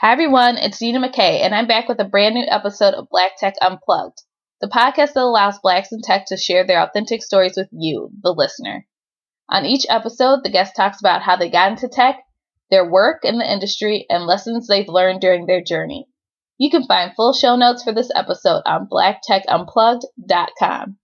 [0.00, 3.32] Hi everyone, it's Nina McKay, and I'm back with a brand new episode of Black
[3.36, 4.22] Tech Unplugged,
[4.60, 8.30] the podcast that allows blacks in tech to share their authentic stories with you, the
[8.30, 8.86] listener.
[9.48, 12.20] On each episode, the guest talks about how they got into tech,
[12.70, 16.06] their work in the industry, and lessons they've learned during their journey.
[16.58, 20.96] You can find full show notes for this episode on blacktechunplugged.com.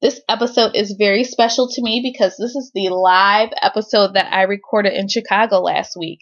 [0.00, 4.44] This episode is very special to me because this is the live episode that I
[4.44, 6.20] recorded in Chicago last week.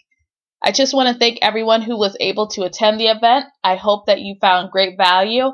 [0.63, 3.45] I just want to thank everyone who was able to attend the event.
[3.63, 5.49] I hope that you found great value.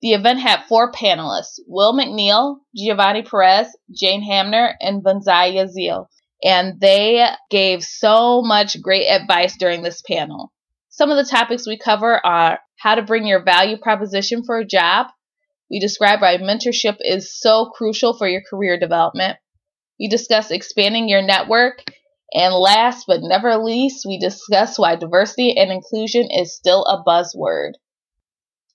[0.00, 6.06] The event had four panelists Will McNeil, Giovanni Perez, Jane Hamner, and Vunzai Yeazel.
[6.42, 10.50] And they gave so much great advice during this panel.
[10.88, 14.66] Some of the topics we cover are how to bring your value proposition for a
[14.66, 15.08] job.
[15.70, 19.36] We describe why mentorship is so crucial for your career development.
[19.98, 21.82] We discuss expanding your network
[22.34, 27.74] and last but never least, we discuss why diversity and inclusion is still a buzzword.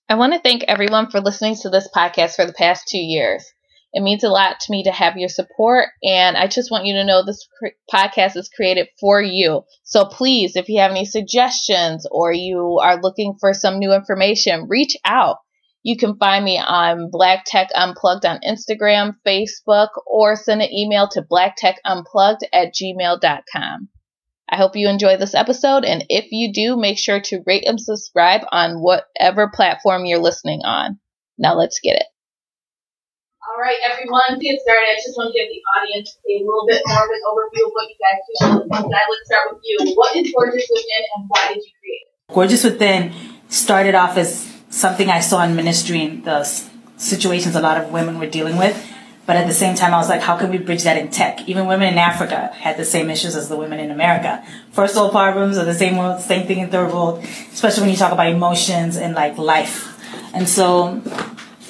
[0.08, 3.44] I want to thank everyone for listening to this podcast for the past two years.
[3.92, 6.94] It means a lot to me to have your support, and I just want you
[6.94, 7.46] to know this
[7.92, 9.62] podcast is created for you.
[9.82, 14.68] So please, if you have any suggestions or you are looking for some new information,
[14.68, 15.38] reach out.
[15.82, 21.08] You can find me on Black Tech Unplugged on Instagram, Facebook, or send an email
[21.08, 23.88] to blacktechunplugged at gmail.com.
[24.52, 27.80] I hope you enjoy this episode, and if you do, make sure to rate and
[27.80, 30.98] subscribe on whatever platform you're listening on.
[31.38, 32.06] Now let's get it.
[33.48, 36.66] All right, everyone, to get started, I just want to give the audience a little
[36.68, 38.68] bit more of an overview of what you guys do.
[38.68, 39.94] Let's start with you.
[39.94, 42.34] What is Gorgeous Within, and why did you create it?
[42.34, 43.14] Gorgeous Within
[43.48, 46.44] started off as something I saw in ministry and the
[46.96, 48.86] situations a lot of women were dealing with.
[49.26, 51.46] But at the same time, I was like, how can we bridge that in tech?
[51.48, 54.44] Even women in Africa had the same issues as the women in America.
[54.72, 57.96] First world problems are the same world, same thing in third world, especially when you
[57.96, 59.86] talk about emotions and like life.
[60.34, 61.00] And so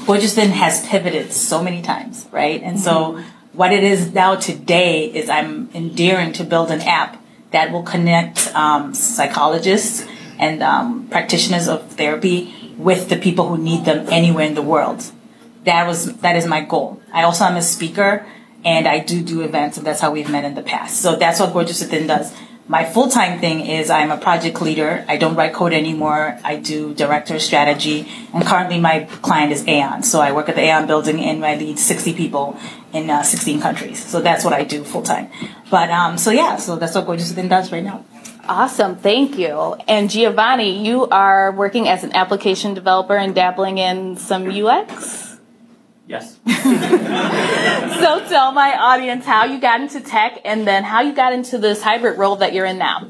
[0.06, 2.62] Gorgeous Within has pivoted so many times, right?
[2.62, 3.28] And so mm-hmm.
[3.56, 8.54] what it is now today is I'm endearing to build an app that will connect
[8.54, 10.06] um, psychologists
[10.38, 15.04] and um, practitioners of therapy with the people who need them anywhere in the world.
[15.64, 17.00] That was that is my goal.
[17.12, 18.26] I also am a speaker
[18.64, 21.00] and I do do events and that's how we've met in the past.
[21.00, 22.34] So that's what Gorgeous Within does.
[22.66, 25.04] My full-time thing is I'm a project leader.
[25.08, 26.38] I don't write code anymore.
[26.44, 30.04] I do director strategy and currently my client is Aon.
[30.04, 32.56] So I work at the Aon building and I lead 60 people
[32.92, 33.98] in uh, 16 countries.
[34.04, 35.30] So that's what I do full-time.
[35.68, 38.04] But um, so yeah, so that's what Gorgeous Within does right now.
[38.48, 39.76] Awesome, thank you.
[39.86, 45.38] And Giovanni, you are working as an application developer and dabbling in some UX?
[46.06, 46.38] Yes.
[46.46, 51.58] so tell my audience how you got into tech and then how you got into
[51.58, 53.06] this hybrid role that you're in now.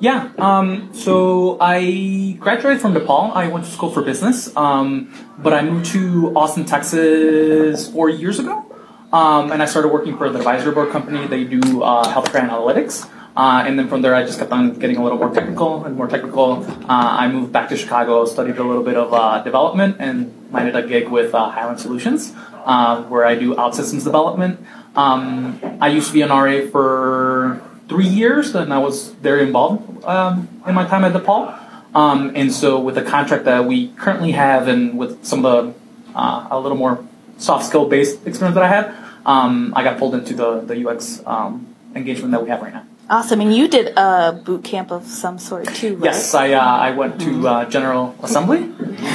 [0.00, 3.36] Yeah, um, so I graduated from DePaul.
[3.36, 8.40] I went to school for business, um, but I moved to Austin, Texas four years
[8.40, 8.66] ago.
[9.12, 11.28] Um, and I started working for the advisory board company.
[11.28, 13.08] They do uh, healthcare analytics.
[13.34, 15.96] Uh, and then from there, I just kept on getting a little more technical and
[15.96, 16.64] more technical.
[16.64, 20.76] Uh, I moved back to Chicago, studied a little bit of uh, development, and landed
[20.76, 22.34] a gig with uh, Highland Solutions,
[22.64, 24.60] uh, where I do OutSystems development.
[24.94, 30.04] Um, I used to be an RA for three years, and I was very involved
[30.04, 31.58] um, in my time at DePaul.
[31.94, 36.18] Um, and so, with the contract that we currently have, and with some of the
[36.18, 37.04] uh, a little more
[37.38, 38.94] soft skill based experience that I had,
[39.24, 42.86] um, I got pulled into the the UX um, engagement that we have right now.
[43.10, 46.04] Awesome, and you did a boot camp of some sort too, right?
[46.04, 48.58] Yes, I uh, I went to uh, General Assembly,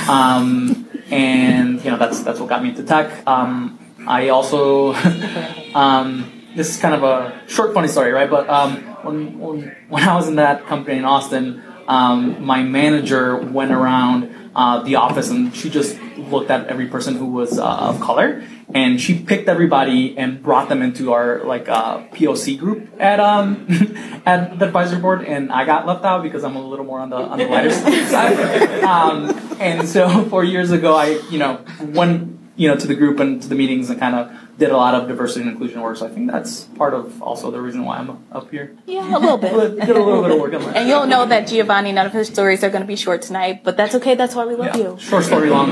[0.08, 3.26] um, and you know that's that's what got me into tech.
[3.26, 4.94] Um, I also
[5.74, 8.30] um, this is kind of a short funny story, right?
[8.30, 9.40] But um, when,
[9.88, 14.96] when I was in that company in Austin, um, my manager went around uh, the
[14.96, 19.18] office and she just looked at every person who was uh, of color and she
[19.18, 23.66] picked everybody and brought them into our like uh, POC group at um
[24.26, 27.10] at the advisory board, and I got left out because I'm a little more on
[27.10, 28.84] the on the lighter side.
[28.84, 33.20] Um, and so four years ago, I you know went you know to the group
[33.20, 35.96] and to the meetings and kind of did a lot of diversity and inclusion work.
[35.96, 38.76] So I think that's part of also the reason why I'm up here.
[38.86, 39.52] Yeah, a little bit.
[39.52, 40.76] did a little bit of work on.
[40.76, 43.64] And you'll know that Giovanni, none of his stories are going to be short tonight,
[43.64, 44.16] but that's okay.
[44.16, 44.90] That's why we love yeah.
[44.90, 44.98] you.
[45.00, 45.70] Short story, long.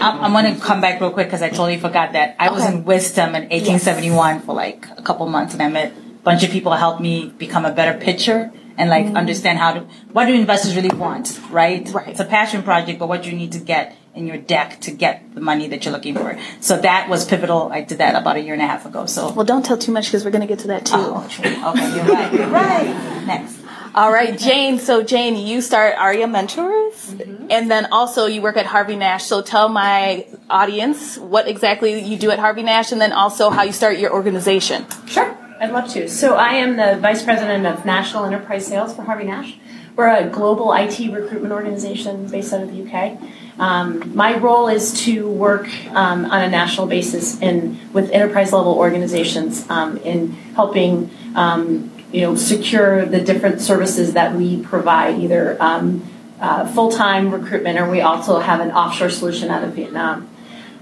[0.00, 2.54] I'm, I'm going to come back real quick because I totally forgot that I okay.
[2.54, 4.44] was in WiSTEM in 1871 yes.
[4.44, 7.28] for like a couple months, and I met a bunch of people to help me
[7.28, 9.16] become a better pitcher and like mm-hmm.
[9.16, 9.80] understand how to
[10.12, 11.88] what do investors really want, right?
[11.92, 12.08] Right.
[12.08, 14.90] It's a passion project, but what do you need to get in your deck to
[14.90, 16.38] get the money that you're looking for.
[16.60, 17.70] So that was pivotal.
[17.72, 19.06] I did that about a year and a half ago.
[19.06, 20.94] So well, don't tell too much because we're going to get to that too.
[20.96, 21.24] Oh.
[21.24, 22.32] Okay, you're right.
[22.32, 23.24] You're right.
[23.26, 23.59] Next.
[23.92, 24.78] All right, Jane.
[24.78, 27.48] So, Jane, you start ARA Mentors, mm-hmm.
[27.50, 29.24] and then also you work at Harvey Nash.
[29.24, 33.62] So, tell my audience what exactly you do at Harvey Nash, and then also how
[33.62, 34.86] you start your organization.
[35.06, 36.08] Sure, I'd love to.
[36.08, 39.58] So, I am the Vice President of National Enterprise Sales for Harvey Nash.
[39.96, 43.18] We're a global IT recruitment organization based out of the UK.
[43.58, 48.74] Um, my role is to work um, on a national basis in with enterprise level
[48.74, 55.56] organizations um, in helping um, you know secure the different services that we provide, either
[55.60, 56.08] um,
[56.40, 60.28] uh, full time recruitment or we also have an offshore solution out of Vietnam.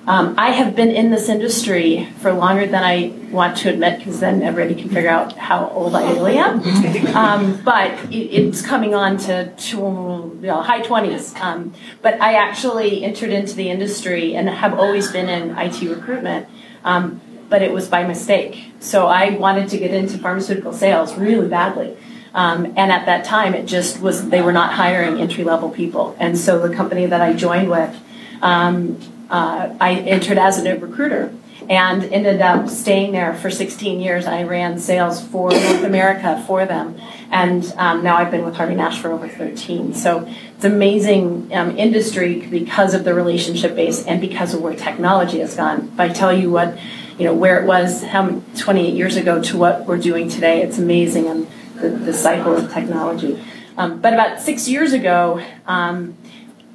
[0.09, 4.21] Um, I have been in this industry for longer than I want to admit because
[4.21, 6.63] then everybody can figure out how old I really am.
[7.19, 11.39] Um, but it, it's coming on to, to you know, high 20s.
[11.41, 16.49] Um, but I actually entered into the industry and have always been in IT recruitment.
[16.85, 18.73] Um, but it was by mistake.
[18.81, 21.97] So I wanted to get into pharmaceutical sales really badly.
[22.35, 26.15] Um, and at that time, it just was, they were not hiring entry level people.
[26.21, 27.97] And so the company that I joined with,
[28.43, 29.01] um,
[29.31, 31.33] uh, I entered as a new recruiter
[31.69, 34.27] and ended up staying there for 16 years.
[34.27, 36.99] I ran sales for North America for them,
[37.31, 39.93] and um, now I've been with Harvey Nash for over 13.
[39.93, 45.41] So it's amazing um, industry because of the relationship base and because of where technology
[45.41, 45.91] has gone.
[45.93, 46.79] If I tell you what,
[47.19, 50.79] you know, where it was how 28 years ago to what we're doing today, it's
[50.79, 53.43] amazing and the, the cycle of technology.
[53.77, 56.17] Um, but about six years ago, um,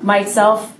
[0.02, 0.78] myself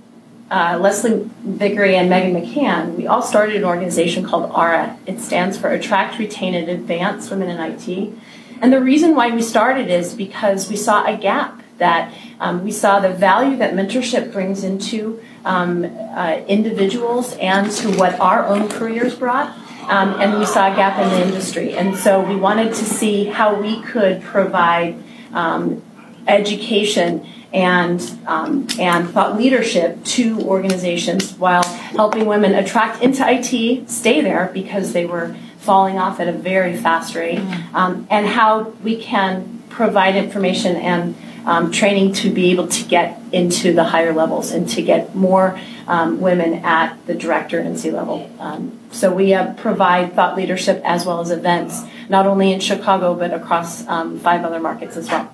[0.50, 4.96] uh, Leslie Vickery and Megan McCann, we all started an organization called ARA.
[5.06, 8.12] It stands for Attract, Retain, and Advance Women in IT.
[8.60, 12.70] And the reason why we started is because we saw a gap that um, we
[12.70, 18.68] saw the value that mentorship brings into um, uh, individuals and to what our own
[18.68, 19.56] careers brought.
[19.88, 21.74] Um, and we saw a gap in the industry.
[21.74, 24.96] And so we wanted to see how we could provide
[25.32, 25.82] um,
[26.26, 34.20] education and um, and thought leadership to organizations while helping women attract into IT, stay
[34.20, 37.74] there because they were falling off at a very fast rate, mm.
[37.74, 41.14] um, and how we can provide information and
[41.44, 45.58] um, training to be able to get into the higher levels and to get more
[45.86, 48.30] um, women at the director and C level.
[48.38, 53.14] Um, so we uh, provide thought leadership as well as events, not only in Chicago
[53.14, 55.32] but across um, five other markets as well.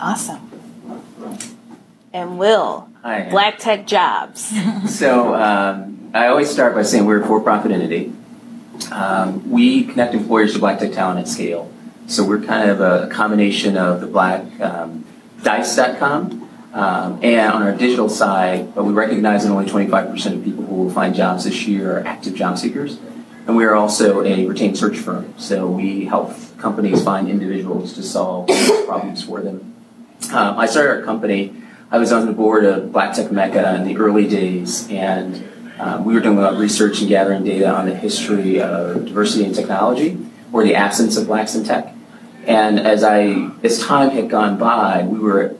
[0.00, 0.48] Awesome
[2.12, 2.88] and Will.
[3.02, 3.28] Hi.
[3.30, 4.52] Black Tech Jobs.
[4.98, 8.12] so um, I always start by saying we're a for-profit entity.
[8.92, 11.70] Um, we connect employers to black tech talent at scale.
[12.06, 15.04] So we're kind of a combination of the black um,
[15.42, 20.64] dice.com um, and on our digital side, but we recognize that only 25% of people
[20.64, 22.98] who will find jobs this year are active job seekers.
[23.46, 25.32] And we are also a retained search firm.
[25.38, 28.48] So we help companies find individuals to solve
[28.86, 29.74] problems for them.
[30.32, 33.84] Um, I started our company I was on the board of Black Tech Mecca in
[33.84, 35.42] the early days, and
[35.80, 39.06] um, we were doing a lot of research and gathering data on the history of
[39.06, 40.18] diversity in technology
[40.52, 41.94] or the absence of blacks in tech.
[42.48, 45.54] And as I, as time had gone by, we were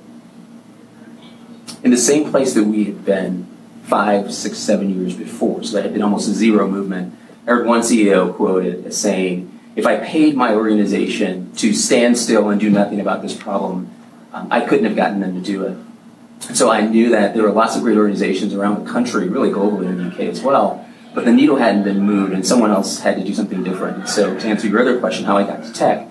[1.85, 3.47] in the same place that we had been
[3.83, 5.63] five, six, seven years before.
[5.63, 7.15] So that had been almost a zero movement.
[7.47, 12.49] I heard one CEO quoted as saying, "If I paid my organization to stand still
[12.49, 13.89] and do nothing about this problem,
[14.33, 15.77] um, I couldn't have gotten them to do it."
[16.55, 19.87] So I knew that there were lots of great organizations around the country, really globally
[19.87, 23.17] in the UK as well, but the needle hadn't been moved and someone else had
[23.17, 24.09] to do something different.
[24.09, 26.08] So to answer your other question, how I got to tech,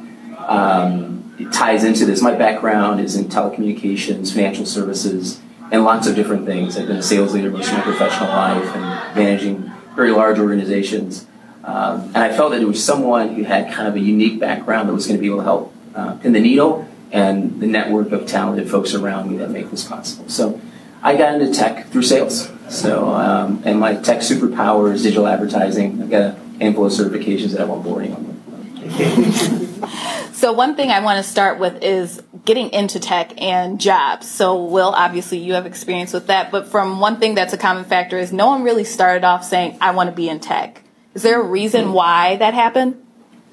[0.48, 2.22] um, it ties into this.
[2.22, 5.40] My background is in telecommunications, financial services,
[5.72, 6.78] and lots of different things.
[6.78, 11.28] I've been a sales leader most of my professional life and managing very large organizations.
[11.64, 14.88] Um, and I felt that it was someone who had kind of a unique background
[14.88, 18.12] that was going to be able to help uh, pin the needle and the network
[18.12, 20.30] of talented folks around me that make this possible.
[20.30, 20.62] So
[21.04, 22.50] I got into tech through sales.
[22.70, 26.02] So, um, and my tech superpower is digital advertising.
[26.02, 29.84] I've got a handful of certifications that I won't bore anyone with.
[30.38, 34.30] so one thing I want to start with is getting into tech and jobs.
[34.30, 37.86] So Will, obviously you have experience with that, but from one thing that's a common
[37.86, 40.84] factor is no one really started off saying, I want to be in tech.
[41.16, 43.04] Is there a reason why that happened?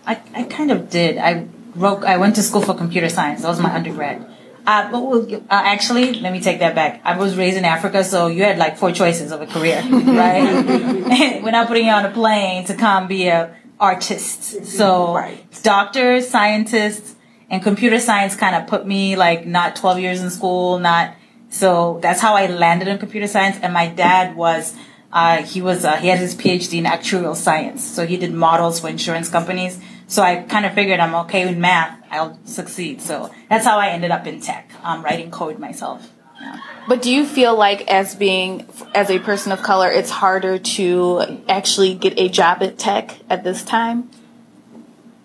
[0.06, 1.16] I, I kind of did.
[1.16, 3.40] I wrote, I went to school for computer science.
[3.40, 4.30] That was my undergrad.
[4.66, 7.00] Uh, but uh, actually, let me take that back.
[7.02, 11.42] I was raised in Africa, so you had like four choices of a career, right?
[11.42, 14.64] We're not putting you on a plane to come be a artist.
[14.66, 15.62] So right.
[15.62, 17.14] doctors, scientists,
[17.50, 21.14] and computer science kind of put me like not 12 years in school, not,
[21.50, 23.58] so that's how I landed in computer science.
[23.62, 24.74] And my dad was,
[25.12, 27.84] uh, he was, uh, he had his PhD in actuarial science.
[27.84, 29.78] So he did models for insurance companies.
[30.06, 33.00] So I kind of figured I'm okay with math, I'll succeed.
[33.00, 36.10] So that's how I ended up in tech, um, writing code myself.
[36.40, 36.60] Yeah.
[36.88, 41.42] But do you feel like, as being as a person of color, it's harder to
[41.48, 44.10] actually get a job at tech at this time?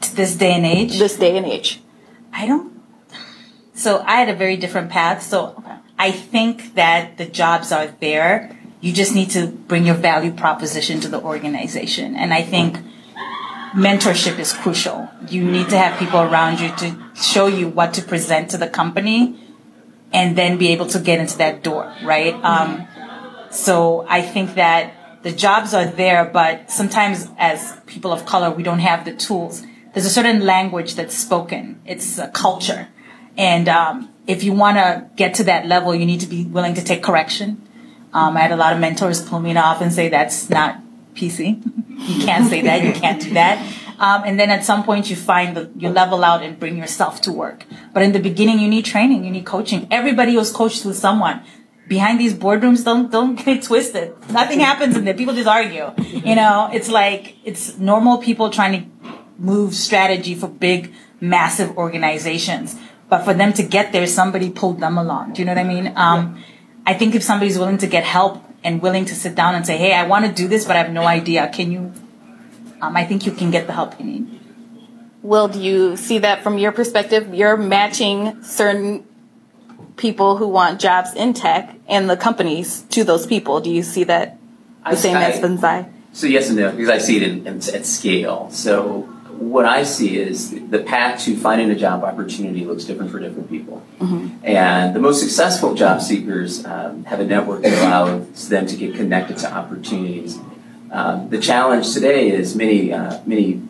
[0.02, 0.98] To this day and age?
[1.00, 1.82] This day and age.
[2.32, 2.80] I don't.
[3.74, 5.24] So I had a very different path.
[5.24, 5.76] So Okay.
[5.98, 8.58] I think that the jobs are there.
[8.80, 12.16] You just need to bring your value proposition to the organization.
[12.16, 12.78] And I think
[13.74, 15.10] mentorship is crucial.
[15.28, 18.68] You need to have people around you to show you what to present to the
[18.68, 19.38] company
[20.12, 22.34] and then be able to get into that door, right?
[22.44, 22.88] Um,
[23.52, 28.64] so I think that the jobs are there, but sometimes as people of color, we
[28.64, 29.66] don't have the tools.
[29.94, 31.82] There's a certain language that's spoken.
[31.86, 32.88] It's a culture.
[33.38, 36.76] And um, if you want to get to that level, you need to be willing
[36.76, 37.68] to take correction.
[38.14, 40.82] Um, I had a lot of mentors pull me off and say, that's not
[41.14, 41.62] PC.
[41.90, 42.84] you can't say that.
[42.84, 43.58] You can't do that.
[44.00, 47.22] Um, and then at some point you find that you level out and bring yourself
[47.22, 47.66] to work.
[47.94, 49.26] But in the beginning, you need training.
[49.26, 49.88] You need coaching.
[49.92, 51.42] Everybody was coached with someone.
[51.88, 54.14] Behind these boardrooms, don't, don't get twisted.
[54.30, 55.14] Nothing happens in there.
[55.14, 55.92] People just argue.
[55.98, 62.76] You know, it's like, it's normal people trying to move strategy for big, massive organizations.
[63.10, 65.34] But for them to get there, somebody pulled them along.
[65.34, 65.94] Do you know what I mean?
[65.96, 66.42] Um,
[66.86, 69.78] I think if somebody's willing to get help and willing to sit down and say,
[69.78, 71.50] "Hey, I want to do this, but I have no idea.
[71.50, 71.92] Can you?"
[72.82, 74.40] Um, I think you can get the help you need.
[75.22, 77.34] Will, do you see that from your perspective?
[77.34, 79.06] You're matching certain
[79.98, 83.60] people who want jobs in tech and the companies to those people.
[83.60, 84.38] Do you see that
[84.86, 85.92] the I- same I- as Vunzai?
[86.12, 88.50] So yes and no, because I see it in, in, at scale.
[88.50, 89.02] So
[89.38, 93.48] what I see is the path to finding a job opportunity looks different for different
[93.50, 93.84] people.
[94.44, 98.96] And the most successful job seekers um, have a network that allows them to get
[98.96, 100.40] connected to opportunities.
[100.92, 103.62] Um, the challenge today is many uh, many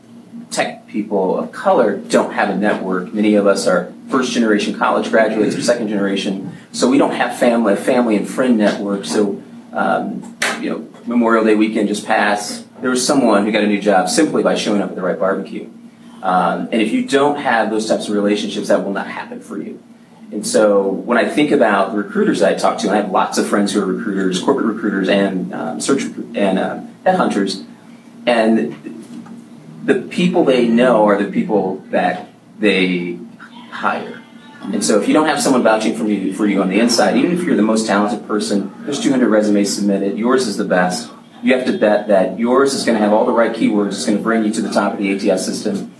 [0.51, 3.13] tech people of color don't have a network.
[3.13, 7.37] Many of us are first generation college graduates or second generation, so we don't have
[7.37, 9.05] family, family and friend network.
[9.05, 9.41] So,
[9.73, 12.65] um, you know, Memorial Day weekend just passed.
[12.81, 15.19] There was someone who got a new job simply by showing up at the right
[15.19, 15.69] barbecue.
[16.21, 19.61] Um, and if you don't have those types of relationships, that will not happen for
[19.61, 19.81] you.
[20.31, 23.11] And so when I think about the recruiters that I talk to, and I have
[23.11, 26.03] lots of friends who are recruiters, corporate recruiters, and um, search
[26.35, 27.65] and uh, headhunters,
[28.27, 28.75] and
[29.83, 33.17] the people they know are the people that they
[33.71, 34.21] hire.
[34.61, 37.17] And so if you don't have someone vouching for you for you on the inside,
[37.17, 41.11] even if you're the most talented person, there's 200 resumes submitted, yours is the best.
[41.41, 43.93] You have to bet that yours is going to have all the right keywords.
[43.93, 45.93] It's going to bring you to the top of the ATS system,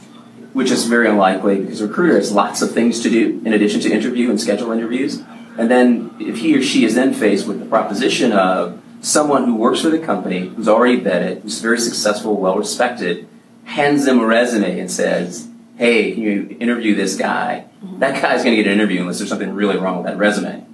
[0.54, 3.80] which is very unlikely because a recruiter has lots of things to do in addition
[3.82, 5.22] to interview and schedule interviews.
[5.58, 9.56] And then if he or she is then faced with the proposition of someone who
[9.56, 13.28] works for the company, who's already vetted, who's very successful, well respected,
[13.66, 17.66] hands them a resume and says, hey, can you interview this guy?
[17.84, 18.00] Mm-hmm.
[18.00, 20.66] That guy's going to get an interview unless there's something really wrong with that resume.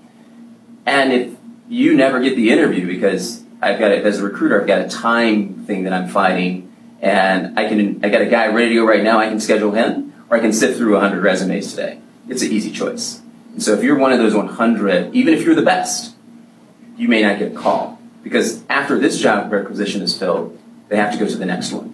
[0.85, 1.35] And if
[1.67, 4.87] you never get the interview because I've got, it as a recruiter, I've got a
[4.87, 8.85] time thing that I'm fighting, and I can, I got a guy ready to go
[8.85, 9.19] right now.
[9.19, 11.99] I can schedule him, or I can sift through 100 resumes today.
[12.27, 13.21] It's an easy choice.
[13.53, 16.15] And so if you're one of those 100, even if you're the best,
[16.97, 20.59] you may not get a call because after this job requisition is filled,
[20.89, 21.93] they have to go to the next one.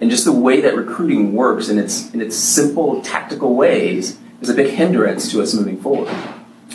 [0.00, 4.48] And just the way that recruiting works in its in its simple tactical ways is
[4.48, 6.08] a big hindrance to us moving forward.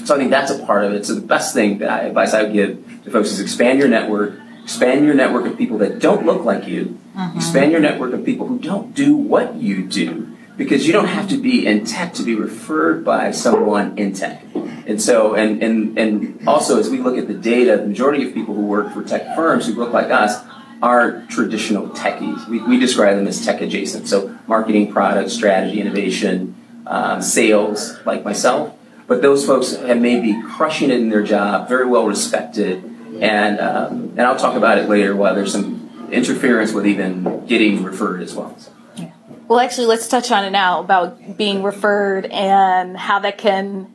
[0.04, 1.06] So I think that's a part of it.
[1.06, 3.88] So the best thing that I advice I would give to folks is expand your
[3.88, 6.98] network, expand your network of people that don't look like you,
[7.36, 10.36] expand your network of people who don't do what you do.
[10.58, 14.44] Because you don't have to be in tech to be referred by someone in tech.
[14.88, 18.34] And so, and, and, and also as we look at the data, the majority of
[18.34, 20.44] people who work for tech firms who look like us
[20.82, 22.48] aren't traditional techies.
[22.48, 24.08] We, we describe them as tech adjacent.
[24.08, 26.56] So marketing, product, strategy, innovation,
[26.88, 28.76] um, sales, like myself.
[29.06, 33.94] But those folks have maybe crushing it in their job, very well respected, and um,
[34.12, 35.16] and I'll talk about it later.
[35.16, 38.58] Why there's some interference with even getting referred as well.
[38.60, 38.72] So.
[39.48, 43.94] Well, actually, let's touch on it now about being referred and how that can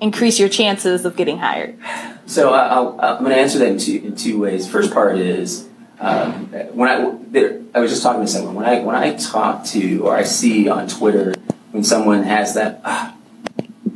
[0.00, 1.78] increase your chances of getting hired.
[2.26, 4.68] So I- I'll, I'm going to answer that in two, in two ways.
[4.68, 5.68] First part is
[6.00, 9.64] um, when I there, I was just talking to someone when I when I talk
[9.66, 11.34] to or I see on Twitter
[11.72, 13.14] when someone has that ah,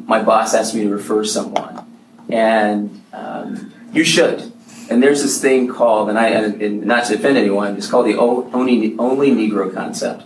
[0.04, 1.86] my boss asked me to refer someone
[2.28, 4.52] and um, you should
[4.90, 8.06] and there's this thing called and I and, and not to offend anyone it's called
[8.06, 10.24] the only only Negro concept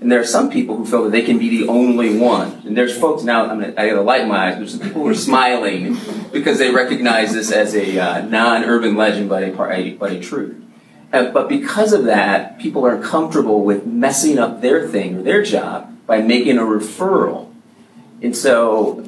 [0.00, 2.62] and there are some people who feel that they can be the only one.
[2.64, 5.02] And there's folks now, I'm gonna, I got a light my eyes, there's some people
[5.02, 5.98] who are smiling
[6.32, 10.12] because they recognize this as a uh, non urban legend, but a, but a, but
[10.12, 10.62] a truth.
[11.12, 15.42] Uh, but because of that, people are comfortable with messing up their thing or their
[15.42, 17.52] job by making a referral.
[18.22, 19.04] And so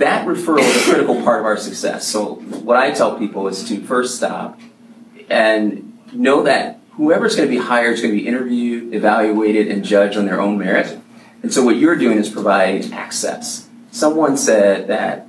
[0.00, 2.06] that referral is a critical part of our success.
[2.06, 4.58] So what I tell people is to first stop
[5.28, 9.84] and know that whoever's going to be hired is going to be interviewed, evaluated, and
[9.84, 10.98] judged on their own merit.
[11.42, 13.68] And so what you're doing is providing access.
[13.90, 15.26] Someone said that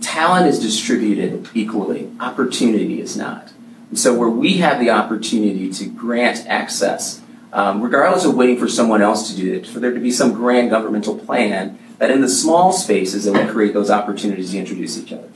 [0.00, 3.52] talent is distributed equally, opportunity is not.
[3.90, 7.20] And so where we have the opportunity to grant access,
[7.52, 10.32] um, regardless of waiting for someone else to do it, for there to be some
[10.32, 14.98] grand governmental plan that in the small spaces that we create those opportunities to introduce
[14.98, 15.30] each other.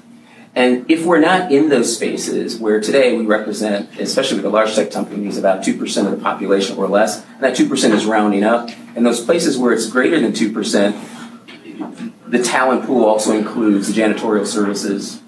[0.54, 4.74] And if we're not in those spaces where today we represent, especially with the large
[4.74, 8.70] tech companies, about 2% of the population or less, and that 2% is rounding up,
[8.96, 14.46] and those places where it's greater than 2%, the talent pool also includes the janitorial
[14.46, 15.22] services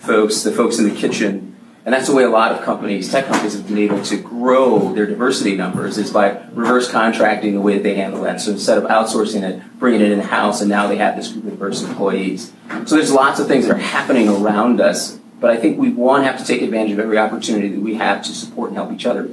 [0.00, 1.49] folks, the folks in the kitchen,
[1.90, 4.94] and that's the way a lot of companies, tech companies, have been able to grow
[4.94, 8.40] their diversity numbers is by reverse contracting the way that they handle that.
[8.40, 11.46] So instead of outsourcing it, bringing it in house, and now they have this group
[11.46, 12.52] of diverse employees.
[12.86, 16.22] So there's lots of things that are happening around us, but I think we one
[16.22, 19.04] have to take advantage of every opportunity that we have to support and help each
[19.04, 19.28] other.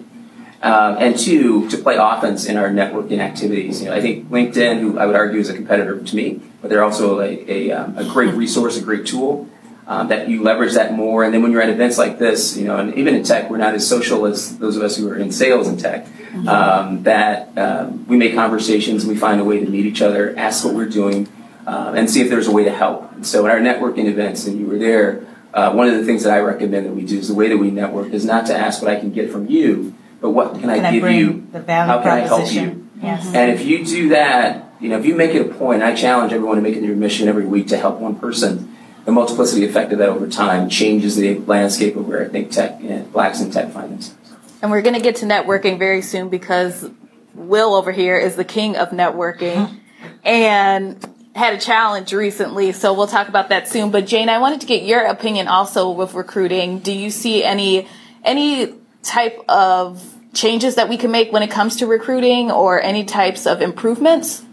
[0.63, 3.83] Um, and two, to play offense in our networking activities.
[3.83, 6.71] You know, I think LinkedIn, who I would argue is a competitor to me, but
[6.71, 9.47] they're also a, a, um, a great resource, a great tool
[9.87, 11.23] um, that you leverage that more.
[11.23, 13.57] And then when you're at events like this, you know, and even in tech, we're
[13.57, 16.05] not as social as those of us who are in sales and tech.
[16.05, 16.47] Mm-hmm.
[16.49, 20.63] Um, that um, we make conversations, we find a way to meet each other, ask
[20.63, 21.27] what we're doing,
[21.65, 23.11] uh, and see if there's a way to help.
[23.13, 26.23] And so in our networking events, and you were there, uh, one of the things
[26.23, 28.55] that I recommend that we do is the way that we network is not to
[28.55, 31.47] ask what I can get from you, but what can, can I give you?
[31.53, 32.87] How can I help you?
[33.01, 33.25] Yes.
[33.33, 36.33] And if you do that, you know, if you make it a point, I challenge
[36.33, 38.76] everyone to make it your mission every week to help one person
[39.07, 42.81] the multiplicity effect of that over time changes the landscape of where I think tech
[42.81, 44.33] and blacks in tech find themselves.
[44.61, 46.89] And we're going to get to networking very soon because
[47.33, 50.27] Will over here is the king of networking mm-hmm.
[50.27, 52.73] and had a challenge recently.
[52.73, 53.91] So we'll talk about that soon.
[53.91, 56.79] But Jane, I wanted to get your opinion also with recruiting.
[56.79, 57.87] Do you see any,
[58.25, 58.73] any
[59.03, 63.47] type of changes that we can make when it comes to recruiting or any types
[63.47, 64.43] of improvements?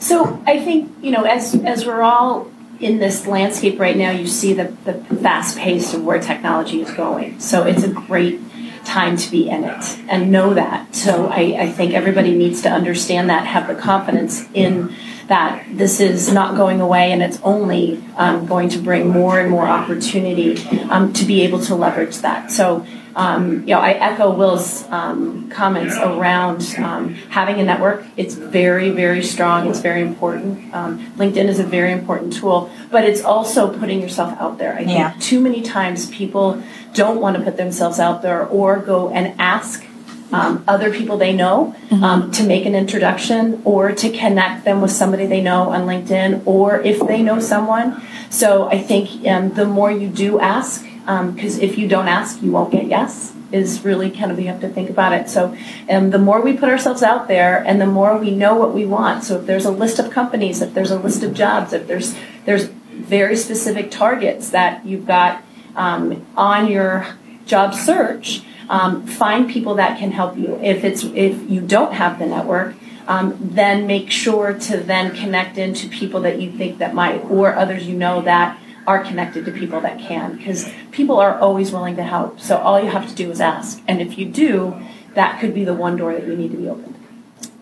[0.00, 4.26] So I think, you know, as, as we're all in this landscape right now, you
[4.26, 7.40] see the, the fast pace of where technology is going.
[7.40, 8.40] So it's a great
[8.84, 10.94] time to be in it and know that.
[10.94, 14.94] So I, I think everybody needs to understand that, have the confidence in
[15.26, 19.50] that this is not going away and it's only um, going to bring more and
[19.50, 22.50] more opportunity um, to be able to leverage that.
[22.50, 22.86] So
[23.18, 28.04] um, you know, I echo Will's um, comments around um, having a network.
[28.16, 29.68] It's very, very strong.
[29.68, 30.72] It's very important.
[30.72, 34.72] Um, LinkedIn is a very important tool, but it's also putting yourself out there.
[34.74, 35.16] I think yeah.
[35.18, 36.62] too many times people
[36.94, 39.84] don't want to put themselves out there or go and ask
[40.32, 42.04] um, other people they know mm-hmm.
[42.04, 46.46] um, to make an introduction or to connect them with somebody they know on LinkedIn
[46.46, 48.00] or if they know someone.
[48.30, 52.42] So I think um, the more you do ask, because um, if you don't ask,
[52.42, 53.34] you won't get yes.
[53.50, 55.30] Is really kind of you have to think about it.
[55.30, 55.56] So,
[55.88, 58.84] um, the more we put ourselves out there, and the more we know what we
[58.84, 59.24] want.
[59.24, 62.14] So, if there's a list of companies, if there's a list of jobs, if there's
[62.44, 65.42] there's very specific targets that you've got
[65.76, 67.06] um, on your
[67.46, 70.60] job search, um, find people that can help you.
[70.62, 72.74] If it's if you don't have the network,
[73.06, 77.54] um, then make sure to then connect into people that you think that might, or
[77.54, 81.94] others you know that are connected to people that can because people are always willing
[81.96, 82.40] to help.
[82.40, 83.82] So all you have to do is ask.
[83.86, 84.80] And if you do,
[85.12, 86.94] that could be the one door that you need to be opened.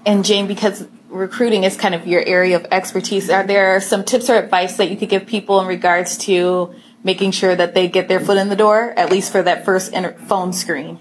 [0.06, 4.30] And Jane, because recruiting is kind of your area of expertise, are there some tips
[4.30, 8.06] or advice that you could give people in regards to making sure that they get
[8.06, 9.92] their foot in the door, at least for that first
[10.28, 10.96] phone screen?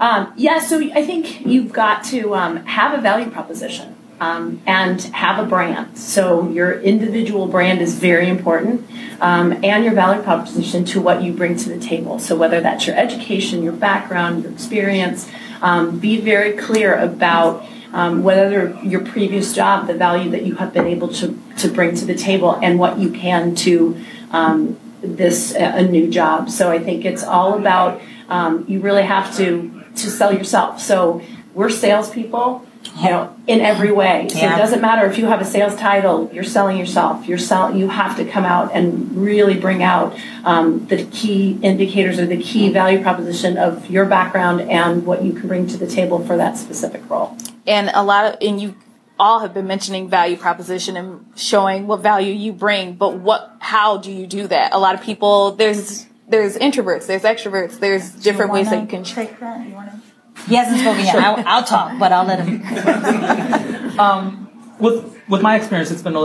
[0.00, 5.00] Um, yeah, so I think you've got to um, have a value proposition um, and
[5.02, 5.96] have a brand.
[5.96, 8.88] So your individual brand is very important,
[9.20, 12.18] um, and your value proposition to what you bring to the table.
[12.18, 15.30] So whether that's your education, your background, your experience,
[15.62, 17.64] um, be very clear about.
[17.90, 21.94] Um, whether your previous job, the value that you have been able to, to bring
[21.94, 23.96] to the table, and what you can to
[24.30, 26.50] um, this a new job.
[26.50, 30.80] So I think it's all about um, you really have to to sell yourself.
[30.80, 31.22] So
[31.54, 32.67] we're salespeople
[32.98, 34.28] you know, in every way.
[34.28, 34.54] So yeah.
[34.54, 37.28] it doesn't matter if you have a sales title, you're selling yourself.
[37.28, 42.18] You're sell, You have to come out and really bring out um, the key indicators
[42.18, 45.86] or the key value proposition of your background and what you can bring to the
[45.86, 47.36] table for that specific role.
[47.66, 48.74] And a lot of, and you
[49.18, 53.98] all have been mentioning value proposition and showing what value you bring, but what, how
[53.98, 54.72] do you do that?
[54.72, 59.04] A lot of people, there's, there's introverts, there's extroverts, there's different ways that you can.
[59.04, 59.66] Take that.
[59.66, 60.07] You want to?
[60.48, 61.16] He hasn't spoken yet.
[61.16, 63.98] I'll, I'll talk, but I'll let him.
[64.00, 64.48] um,
[64.80, 66.18] with with my experience, it's been a,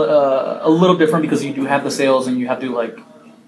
[0.62, 2.98] a, little different because you do have the sales and you have to like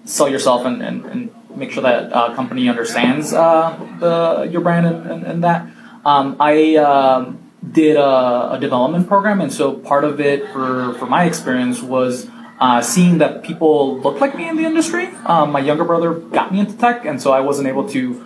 [0.05, 4.85] sell yourself and, and, and make sure that uh, company understands uh, the your brand
[4.85, 5.67] and, and, and that.
[6.05, 11.05] Um, I um, did a, a, development program, and so part of it for for
[11.05, 12.29] my experience was.
[12.59, 16.51] Uh, seeing that people look like me in the industry, um, my younger brother got
[16.51, 18.25] me into tech, and so I wasn't able to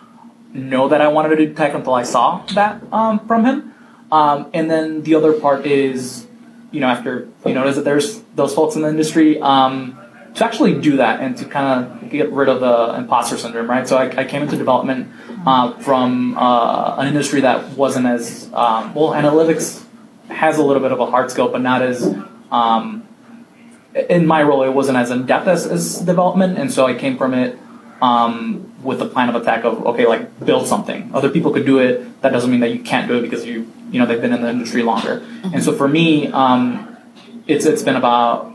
[0.53, 3.73] know that I wanted to do tech until I saw that um, from him.
[4.11, 6.27] Um, and then the other part is
[6.71, 9.97] you know, after you notice that there's those folks in the industry, um,
[10.35, 13.85] to actually do that and to kind of get rid of the imposter syndrome, right?
[13.85, 15.11] So I, I came into development
[15.45, 19.09] uh, from uh, an industry that wasn't as um, well.
[19.09, 19.83] Analytics
[20.29, 22.15] has a little bit of a hard skill, but not as
[22.49, 23.05] um,
[24.09, 24.63] in my role.
[24.63, 27.59] It wasn't as in depth as, as development, and so I came from it
[28.01, 31.11] um, with the plan of attack of okay, like build something.
[31.13, 32.21] Other people could do it.
[32.21, 34.41] That doesn't mean that you can't do it because you you know they've been in
[34.41, 35.19] the industry longer.
[35.19, 35.55] Mm-hmm.
[35.55, 36.97] And so for me, um,
[37.47, 38.49] it's it's been about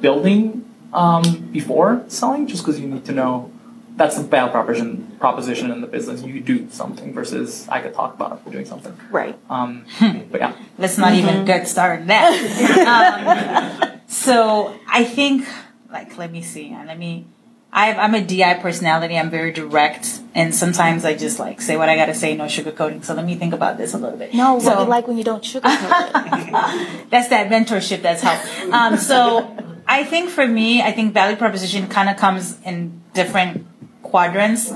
[0.00, 3.50] building um, before selling, just because you need to know
[3.96, 6.22] that's the value proposition proposition in the business.
[6.22, 8.96] You do something versus I could talk about doing something.
[9.10, 9.38] Right.
[9.50, 9.84] Um,
[10.30, 11.28] but yeah, let's not mm-hmm.
[11.28, 12.86] even get started there.
[12.88, 15.46] um, so I think,
[15.90, 17.26] like, let me see, and let me
[17.72, 19.16] I, am a DI personality.
[19.16, 23.02] I'm very direct, and sometimes I just like say what I gotta say, no sugarcoating.
[23.02, 24.34] So let me think about this a little bit.
[24.34, 25.62] No, so, like when you don't sugarcoat
[27.10, 28.46] that's that mentorship that's helped.
[28.72, 29.56] Um, so
[29.86, 33.66] I think for me, I think value proposition kind of comes in different
[34.02, 34.70] quadrants,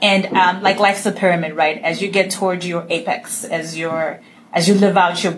[0.00, 1.82] and um, like life's a pyramid, right?
[1.82, 4.20] As you get towards your apex, as your
[4.52, 5.36] as you live out your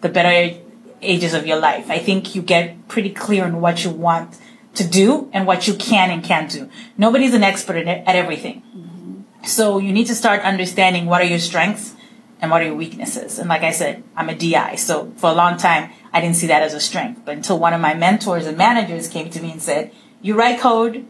[0.00, 0.58] the better
[1.02, 4.38] ages of your life, I think you get pretty clear on what you want
[4.74, 6.68] to do and what you can and can't do.
[6.96, 8.62] Nobody's an expert at, everything.
[8.76, 9.44] Mm-hmm.
[9.44, 11.94] So you need to start understanding what are your strengths
[12.40, 13.38] and what are your weaknesses.
[13.38, 14.76] And like I said, I'm a DI.
[14.76, 17.22] So for a long time, I didn't see that as a strength.
[17.24, 20.60] But until one of my mentors and managers came to me and said, you write
[20.60, 21.06] code,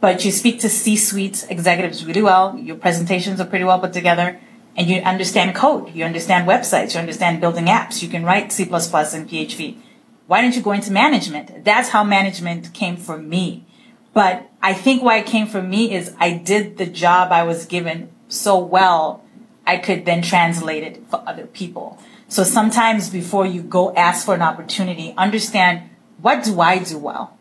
[0.00, 2.56] but you speak to C-suite executives really well.
[2.56, 4.40] Your presentations are pretty well put together
[4.76, 5.94] and you understand code.
[5.94, 6.94] You understand websites.
[6.94, 8.02] You understand building apps.
[8.02, 9.78] You can write C++ and PHP
[10.28, 11.64] why don't you go into management?
[11.64, 13.64] That's how management came for me.
[14.12, 17.64] But I think why it came for me is I did the job I was
[17.64, 19.24] given so well,
[19.66, 21.98] I could then translate it for other people.
[22.28, 25.88] So sometimes before you go ask for an opportunity, understand
[26.20, 27.34] what do I do well?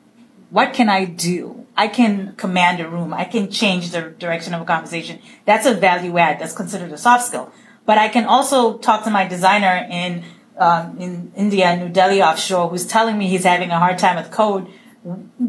[0.49, 1.67] What can I do?
[1.75, 3.13] I can command a room.
[3.13, 5.19] I can change the direction of a conversation.
[5.43, 6.39] That's a value add.
[6.39, 7.51] That's considered a soft skill.
[7.85, 10.23] But I can also talk to my designer in
[10.57, 14.31] um, in India, New Delhi offshore, who's telling me he's having a hard time with
[14.31, 14.67] code,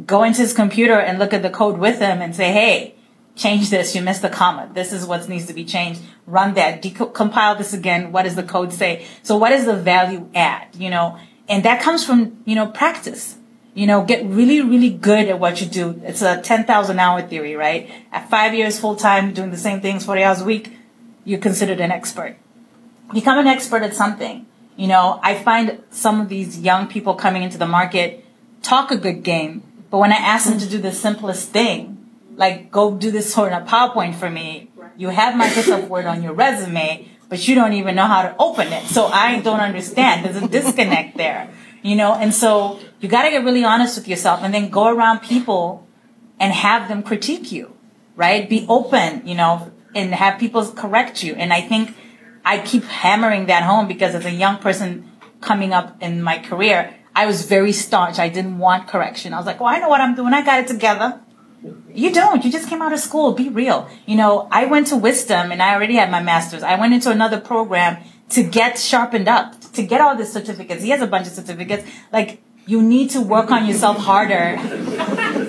[0.06, 2.94] go into his computer and look at the code with him and say, hey,
[3.34, 3.94] change this.
[3.94, 4.70] You missed the comma.
[4.72, 6.00] This is what needs to be changed.
[6.26, 6.82] Run that.
[7.14, 8.12] compile this again.
[8.12, 9.06] What does the code say?
[9.22, 10.74] So what is the value add?
[10.76, 11.18] You know,
[11.48, 13.36] and that comes from, you know, practice.
[13.74, 16.00] You know, get really, really good at what you do.
[16.04, 17.88] It's a 10,000 hour theory, right?
[18.10, 20.76] At five years full time doing the same things 40 hours a week,
[21.24, 22.36] you're considered an expert.
[23.12, 24.47] Become an expert at something
[24.78, 28.24] you know, I find some of these young people coming into the market
[28.62, 32.70] talk a good game, but when I ask them to do the simplest thing, like
[32.70, 37.08] go do this sort of PowerPoint for me, you have Microsoft Word on your resume,
[37.28, 38.84] but you don't even know how to open it.
[38.84, 40.24] So I don't understand.
[40.24, 41.50] There's a disconnect there,
[41.82, 44.86] you know, and so you got to get really honest with yourself and then go
[44.86, 45.88] around people
[46.38, 47.74] and have them critique you,
[48.14, 48.48] right?
[48.48, 51.34] Be open, you know, and have people correct you.
[51.34, 51.96] And I think
[52.44, 56.94] I keep hammering that home because as a young person coming up in my career,
[57.14, 58.18] I was very staunch.
[58.18, 59.34] I didn't want correction.
[59.34, 60.32] I was like, well, I know what I'm doing.
[60.34, 61.20] I got it together.
[61.92, 62.44] You don't.
[62.44, 63.32] You just came out of school.
[63.32, 63.88] Be real.
[64.06, 66.62] You know, I went to WiSTEM and I already had my master's.
[66.62, 67.98] I went into another program
[68.30, 70.82] to get sharpened up, to get all the certificates.
[70.82, 71.90] He has a bunch of certificates.
[72.12, 74.56] Like, you need to work on yourself harder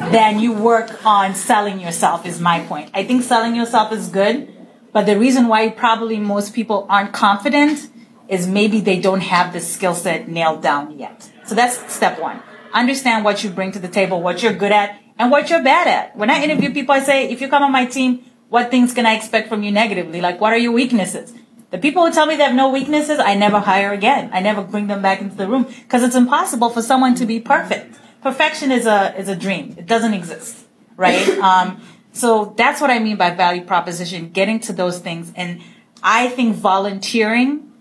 [0.10, 2.90] than you work on selling yourself is my point.
[2.94, 4.52] I think selling yourself is good
[4.92, 7.90] but the reason why probably most people aren't confident
[8.28, 11.30] is maybe they don't have the skill set nailed down yet.
[11.46, 12.42] So that's step one.
[12.74, 15.88] Understand what you bring to the table, what you're good at, and what you're bad
[15.88, 16.16] at.
[16.16, 19.06] When I interview people, I say, if you come on my team, what things can
[19.06, 20.22] I expect from you negatively?
[20.22, 21.34] Like, what are your weaknesses?
[21.72, 24.30] The people who tell me they have no weaknesses, I never hire again.
[24.34, 27.40] I never bring them back into the room because it's impossible for someone to be
[27.40, 27.96] perfect.
[28.22, 29.76] Perfection is a, is a dream.
[29.78, 30.66] It doesn't exist,
[30.98, 31.28] right?
[31.40, 35.32] Um, so that's what I mean by value proposition, getting to those things.
[35.36, 35.62] And
[36.02, 37.72] I think volunteering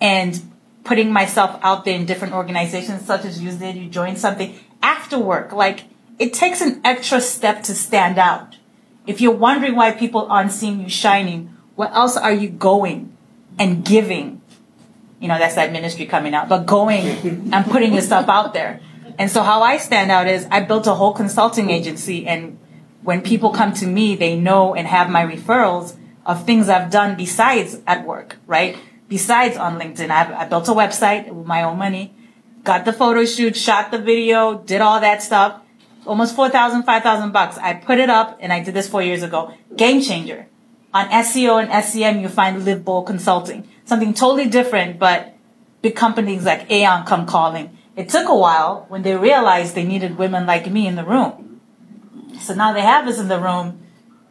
[0.00, 0.40] and
[0.84, 5.18] putting myself out there in different organizations, such as you did, you joined something after
[5.18, 5.84] work, like
[6.18, 8.56] it takes an extra step to stand out.
[9.06, 13.16] If you're wondering why people aren't seeing you shining, where else are you going?
[13.60, 14.40] and giving.
[15.20, 17.06] You know, that's that ministry coming out, but going
[17.52, 18.80] and putting yourself out there.
[19.18, 22.58] And so how I stand out is I built a whole consulting agency and
[23.02, 27.16] when people come to me, they know and have my referrals of things I've done
[27.16, 28.76] besides at work, right?
[29.08, 30.10] Besides on LinkedIn.
[30.10, 32.14] I, I built a website with my own money,
[32.62, 35.60] got the photo shoot, shot the video, did all that stuff.
[36.06, 37.58] Almost 4,000, 5,000 bucks.
[37.58, 39.52] I put it up and I did this four years ago.
[39.76, 40.46] Game changer.
[40.92, 43.68] On SEO and SEM, you find Live Bold Consulting.
[43.84, 45.36] Something totally different, but
[45.82, 47.76] big companies like Aon come calling.
[47.96, 51.49] It took a while when they realized they needed women like me in the room.
[52.40, 53.82] So now they have us in the room.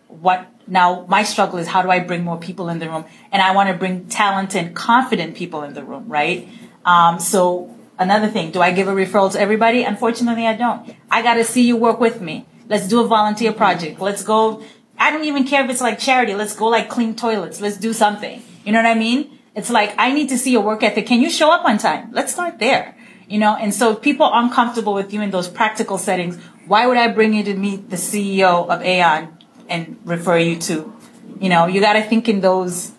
[0.07, 3.05] What now my struggle is how do I bring more people in the room?
[3.31, 6.47] And I want to bring talented, confident people in the room, right?
[6.85, 9.83] Um, so another thing, do I give a referral to everybody?
[9.83, 10.95] Unfortunately, I don't.
[11.11, 12.45] I got to see you work with me.
[12.67, 13.99] Let's do a volunteer project.
[13.99, 14.63] Let's go.
[14.97, 16.35] I don't even care if it's like charity.
[16.35, 17.61] Let's go like clean toilets.
[17.61, 18.41] Let's do something.
[18.65, 19.39] You know what I mean?
[19.55, 21.07] It's like, I need to see your work ethic.
[21.07, 22.11] Can you show up on time?
[22.11, 22.95] Let's start there.
[23.27, 26.37] You know, and so people uncomfortable with you in those practical settings.
[26.69, 29.35] Why would I bring you to meet the CEO of Aon
[29.67, 30.93] and refer you to,
[31.41, 32.91] you know, you got to think in those,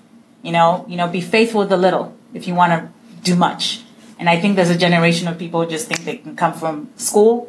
[0.42, 2.90] you know, you know, be faithful with the little if you want to
[3.22, 3.84] do much.
[4.18, 6.90] And I think there's a generation of people who just think they can come from
[6.96, 7.48] school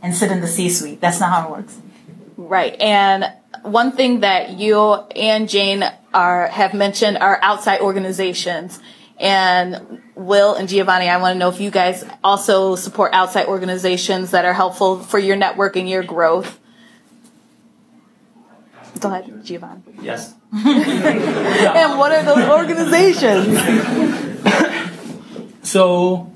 [0.00, 1.00] and sit in the C-suite.
[1.00, 1.76] That's not how it works.
[2.36, 2.80] Right.
[2.80, 3.24] And
[3.62, 5.82] one thing that you and Jane
[6.14, 8.78] are have mentioned are outside organizations.
[9.20, 14.30] And Will and Giovanni, I want to know if you guys also support outside organizations
[14.30, 16.58] that are helpful for your networking, and your growth.
[19.00, 19.82] Go ahead, Giovanni.
[20.00, 20.34] Yes.
[20.52, 23.58] and what are those organizations?
[25.62, 26.32] so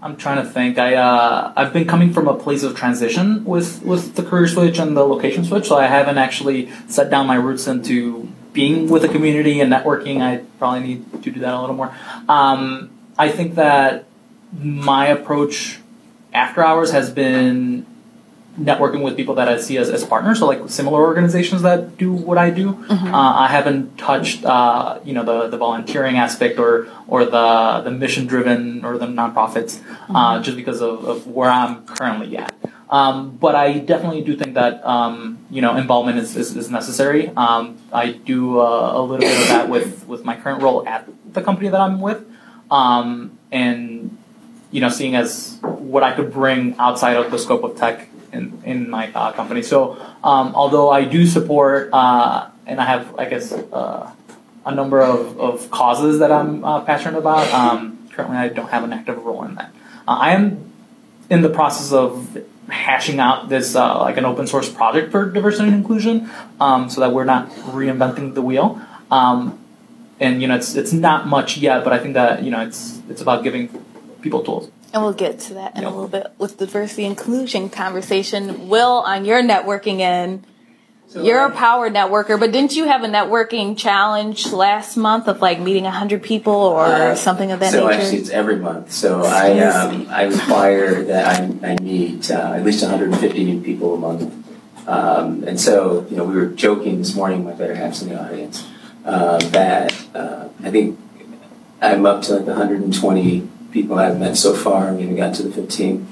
[0.00, 0.78] I'm trying to think.
[0.78, 4.78] I uh, I've been coming from a place of transition with with the career switch
[4.78, 8.28] and the location switch, so I haven't actually set down my roots into
[8.58, 10.16] being with the community and networking.
[10.28, 11.90] I probably need to do that a little more.
[12.28, 13.90] Um, I think that
[14.52, 15.78] my approach
[16.32, 17.86] after hours has been
[18.58, 22.10] networking with people that I see as, as partners, so like similar organizations that do
[22.12, 22.72] what I do.
[22.72, 23.14] Mm-hmm.
[23.14, 27.92] Uh, I haven't touched, uh, you know, the, the volunteering aspect or or the the
[27.92, 30.16] mission driven or the nonprofits, uh, mm-hmm.
[30.16, 32.52] uh, just because of, of where I'm currently at.
[32.90, 37.28] Um, but I definitely do think that um, you know involvement is, is, is necessary.
[37.36, 41.06] Um, I do uh, a little bit of that with with my current role at
[41.32, 42.24] the company that I'm with,
[42.70, 44.16] um, and
[44.70, 48.60] you know, seeing as what I could bring outside of the scope of tech in,
[48.64, 49.62] in my uh, company.
[49.62, 54.12] So um, although I do support uh, and I have, I guess, uh,
[54.66, 58.84] a number of, of causes that I'm uh, passionate about, um, currently I don't have
[58.84, 59.72] an active role in that.
[60.06, 60.70] Uh, I am
[61.30, 62.36] in the process of
[62.68, 67.00] hashing out this uh, like an open source project for diversity and inclusion, um, so
[67.00, 68.80] that we're not reinventing the wheel.
[69.10, 69.58] Um,
[70.20, 73.00] and you know, it's it's not much yet, but I think that you know, it's
[73.08, 73.68] it's about giving
[74.20, 74.70] people tools.
[74.92, 75.92] And we'll get to that in yep.
[75.92, 78.68] a little bit with the diversity inclusion conversation.
[78.68, 80.44] Will, on your networking end,
[81.08, 85.40] so you're a power networker, but didn't you have a networking challenge last month of
[85.40, 88.00] like meeting 100 people or uh, something of that so nature?
[88.00, 88.92] So actually, it's every month.
[88.92, 93.94] So I um, I require that I, I meet uh, at least 150 new people
[93.94, 94.34] a month.
[94.86, 98.22] Um, and so, you know, we were joking this morning, my better half's in the
[98.22, 98.66] audience,
[99.04, 100.98] uh, that uh, I think
[101.82, 104.92] I'm up to like 120 people I've met so far.
[104.94, 106.06] We haven't gotten to the 15.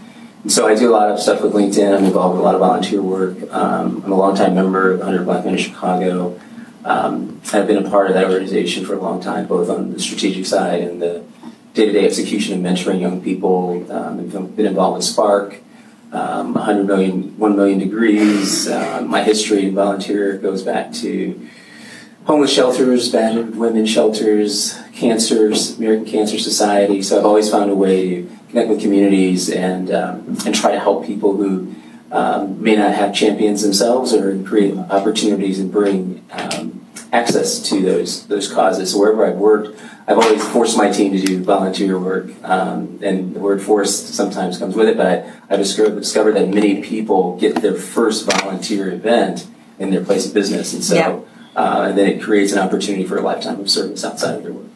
[0.49, 1.97] So I do a lot of stuff with LinkedIn.
[1.97, 3.37] I'm involved with a lot of volunteer work.
[3.53, 6.39] Um, I'm a longtime member of 100 Black Men in Chicago.
[6.85, 9.99] Um, I've been a part of that organization for a long time, both on the
[9.99, 11.25] strategic side and the
[11.75, 13.91] day-to-day execution of mentoring young people.
[13.91, 15.59] Um, I've been involved with Spark,
[16.13, 18.69] um, 100 million, 1 million degrees.
[18.69, 21.49] Uh, my history in volunteer goes back to
[22.25, 27.03] homeless shelters, battered women shelters, cancers, American Cancer Society.
[27.03, 30.81] So I've always found a way to connect with communities and um, and try to
[30.81, 31.75] help people who
[32.11, 38.27] um, may not have champions themselves or create opportunities and bring um, access to those
[38.27, 38.93] those causes.
[38.93, 39.79] So wherever I've worked,
[40.09, 44.59] I've always forced my team to do volunteer work, um, and the word "forced" sometimes
[44.59, 44.97] comes with it.
[44.97, 49.47] But I, I discovered, discovered that many people get their first volunteer event
[49.79, 50.95] in their place of business, and so.
[50.95, 51.21] Yeah
[51.57, 54.53] uh, and then it creates an opportunity for a lifetime of service outside of their
[54.53, 54.67] work.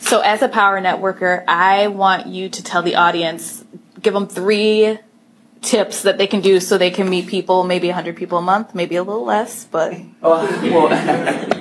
[0.00, 3.64] So, as a power networker, I want you to tell the audience,
[4.00, 4.98] give them three
[5.62, 8.74] tips that they can do so they can meet people, maybe 100 people a month,
[8.74, 9.94] maybe a little less, but.
[10.20, 11.59] Well,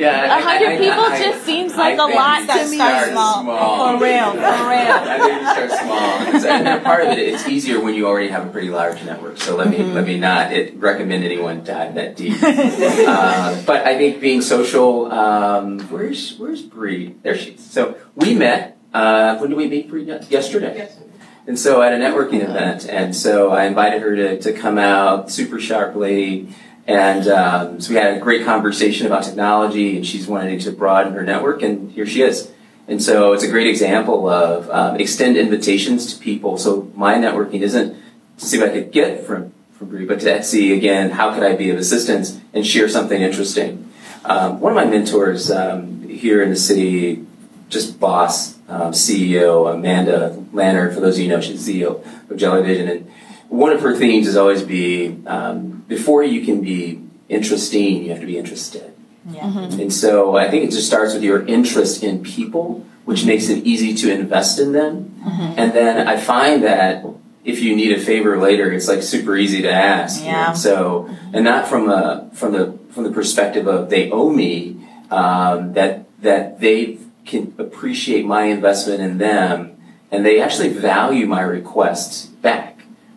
[0.00, 2.76] Yeah, A hundred people just seems like I a think lot you to just me.
[2.78, 3.42] Start Small.
[3.42, 3.98] small.
[3.98, 4.46] For real, for real.
[4.48, 6.28] I think you start small.
[6.28, 9.36] It's- And part of it, it's easier when you already have a pretty large network.
[9.38, 9.94] So let me Mm-hmm.
[9.94, 12.36] let me not it, recommend anyone dive that deep.
[12.42, 15.10] uh, but I think being social.
[15.12, 17.14] Um, where's Where's Bree?
[17.22, 17.60] There she is.
[17.64, 18.78] So we met.
[18.94, 19.88] Uh, when did we meet?
[19.88, 20.04] Bree?
[20.04, 20.74] Yesterday.
[20.78, 20.98] Yes.
[21.46, 25.30] And so at a networking event, and so I invited her to, to come out,
[25.30, 26.54] super sharp lady,
[26.90, 31.12] and um, so we had a great conversation about technology, and she's wanting to broaden
[31.12, 32.50] her network, and here she is.
[32.88, 36.58] And so it's a great example of um, extend invitations to people.
[36.58, 37.96] So my networking isn't
[38.38, 41.44] to see what I could get from from Bree, but to see again how could
[41.44, 43.88] I be of assistance and share something interesting.
[44.24, 47.24] Um, one of my mentors um, here in the city,
[47.68, 50.92] just boss, um, CEO Amanda Lannert.
[50.92, 53.10] For those of you know, she's CEO of Jellyvision, and
[53.50, 58.20] one of her themes is always be um, before you can be interesting, you have
[58.20, 58.94] to be interested.
[59.28, 59.44] Yeah.
[59.44, 63.66] And so I think it just starts with your interest in people, which makes it
[63.66, 65.20] easy to invest in them.
[65.58, 67.04] And then I find that
[67.44, 70.24] if you need a favor later, it's like super easy to ask.
[70.24, 70.50] Yeah.
[70.50, 74.86] And so, and not from a from the from the perspective of they owe me,
[75.10, 79.76] um, that that they can appreciate my investment in them,
[80.10, 82.69] and they actually value my requests back.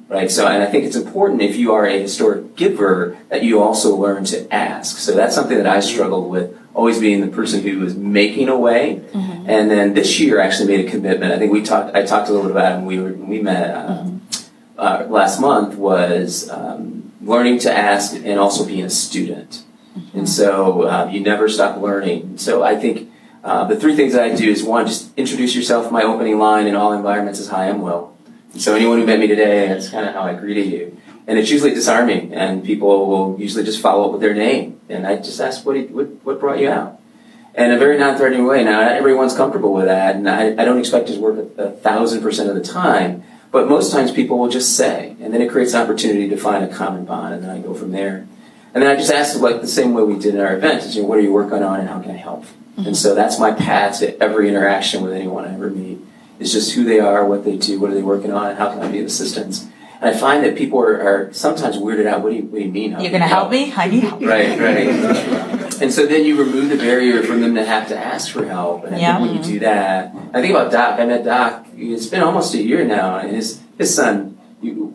[0.09, 0.29] Right.
[0.29, 3.95] So, and I think it's important if you are a historic giver that you also
[3.95, 4.97] learn to ask.
[4.97, 8.59] So that's something that I struggled with, always being the person who was making a
[8.59, 9.01] way.
[9.47, 11.33] And then this year, I actually made a commitment.
[11.33, 11.95] I think we talked.
[11.95, 14.05] I talked a little bit about it when we were when we met uh,
[14.77, 15.75] uh, last month.
[15.75, 19.63] Was um, learning to ask and also being a student.
[20.13, 22.37] And so uh, you never stop learning.
[22.37, 23.09] So I think
[23.43, 25.91] uh, the three things that I do is one, just introduce yourself.
[25.91, 28.12] My opening line in all environments is "Hi, I'm Will."
[28.57, 30.97] So anyone who met me today, that's kind of how I greeted you.
[31.25, 34.79] And it's usually disarming, and people will usually just follow up with their name.
[34.89, 36.99] And I just ask, what, what, what brought you out?
[37.55, 38.63] In a very non-threatening way.
[38.63, 41.71] Now, everyone's comfortable with that, and I, I don't expect it to work a, a
[41.71, 45.49] thousand percent of the time, but most times people will just say, and then it
[45.49, 48.27] creates an opportunity to find a common bond, and then I go from there.
[48.73, 50.95] And then I just ask, like the same way we did in our event, is,
[50.95, 52.45] you know, what are you working on, and how can I help?
[52.75, 52.93] And mm-hmm.
[52.95, 55.99] so that's my path to every interaction with anyone I ever meet.
[56.43, 58.69] It's just who they are, what they do, what are they working on, and how
[58.69, 59.65] can I be of assistance.
[60.01, 62.21] And I find that people are, are sometimes weirded out.
[62.21, 62.99] What do you, what do you mean?
[62.99, 63.71] You're gonna help me?
[63.73, 64.21] I need help.
[64.21, 64.87] Right, right.
[65.81, 68.83] and so then you remove the barrier from them to have to ask for help.
[68.83, 69.17] And I Yeah.
[69.19, 70.99] think when you do that, I think about Doc.
[70.99, 71.65] I met Doc.
[71.77, 74.32] It's been almost a year now, and his his son.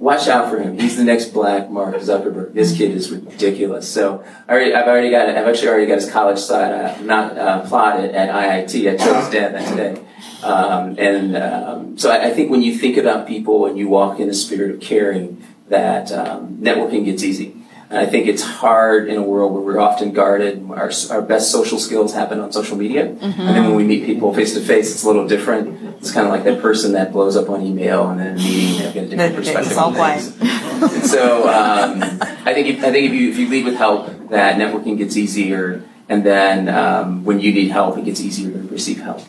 [0.09, 0.79] Watch out for him.
[0.79, 2.55] He's the next black Mark Zuckerberg.
[2.55, 3.87] This kid is ridiculous.
[3.87, 5.29] So I already, I've already got.
[5.29, 8.91] I've actually already got his college side uh, not uh, plotted at IIT.
[8.91, 10.03] I chose his dad that today.
[10.43, 14.19] Um, and um, so I, I think when you think about people and you walk
[14.19, 17.55] in the spirit of caring, that um, networking gets easy.
[17.91, 20.71] And I think it's hard in a world where we're often guarded.
[20.71, 23.07] Our, our best social skills happen on social media.
[23.07, 25.97] And then when we meet people face to face, it's a little different.
[25.99, 28.37] It's kind of like that person that blows up on email and then in a
[28.37, 29.71] meeting they get a different perspective.
[29.73, 31.11] it's all on things.
[31.11, 32.03] So um,
[32.45, 35.17] I think if, I think if you if you lead with help, that networking gets
[35.17, 35.83] easier.
[36.11, 39.23] And then um, when you need help, it gets easier to receive help.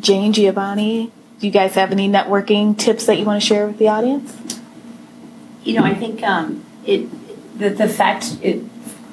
[0.00, 3.78] Jane, Giovanni, do you guys have any networking tips that you want to share with
[3.78, 4.36] the audience?
[5.64, 7.08] You know, I think um, it
[7.58, 8.64] the, the fact it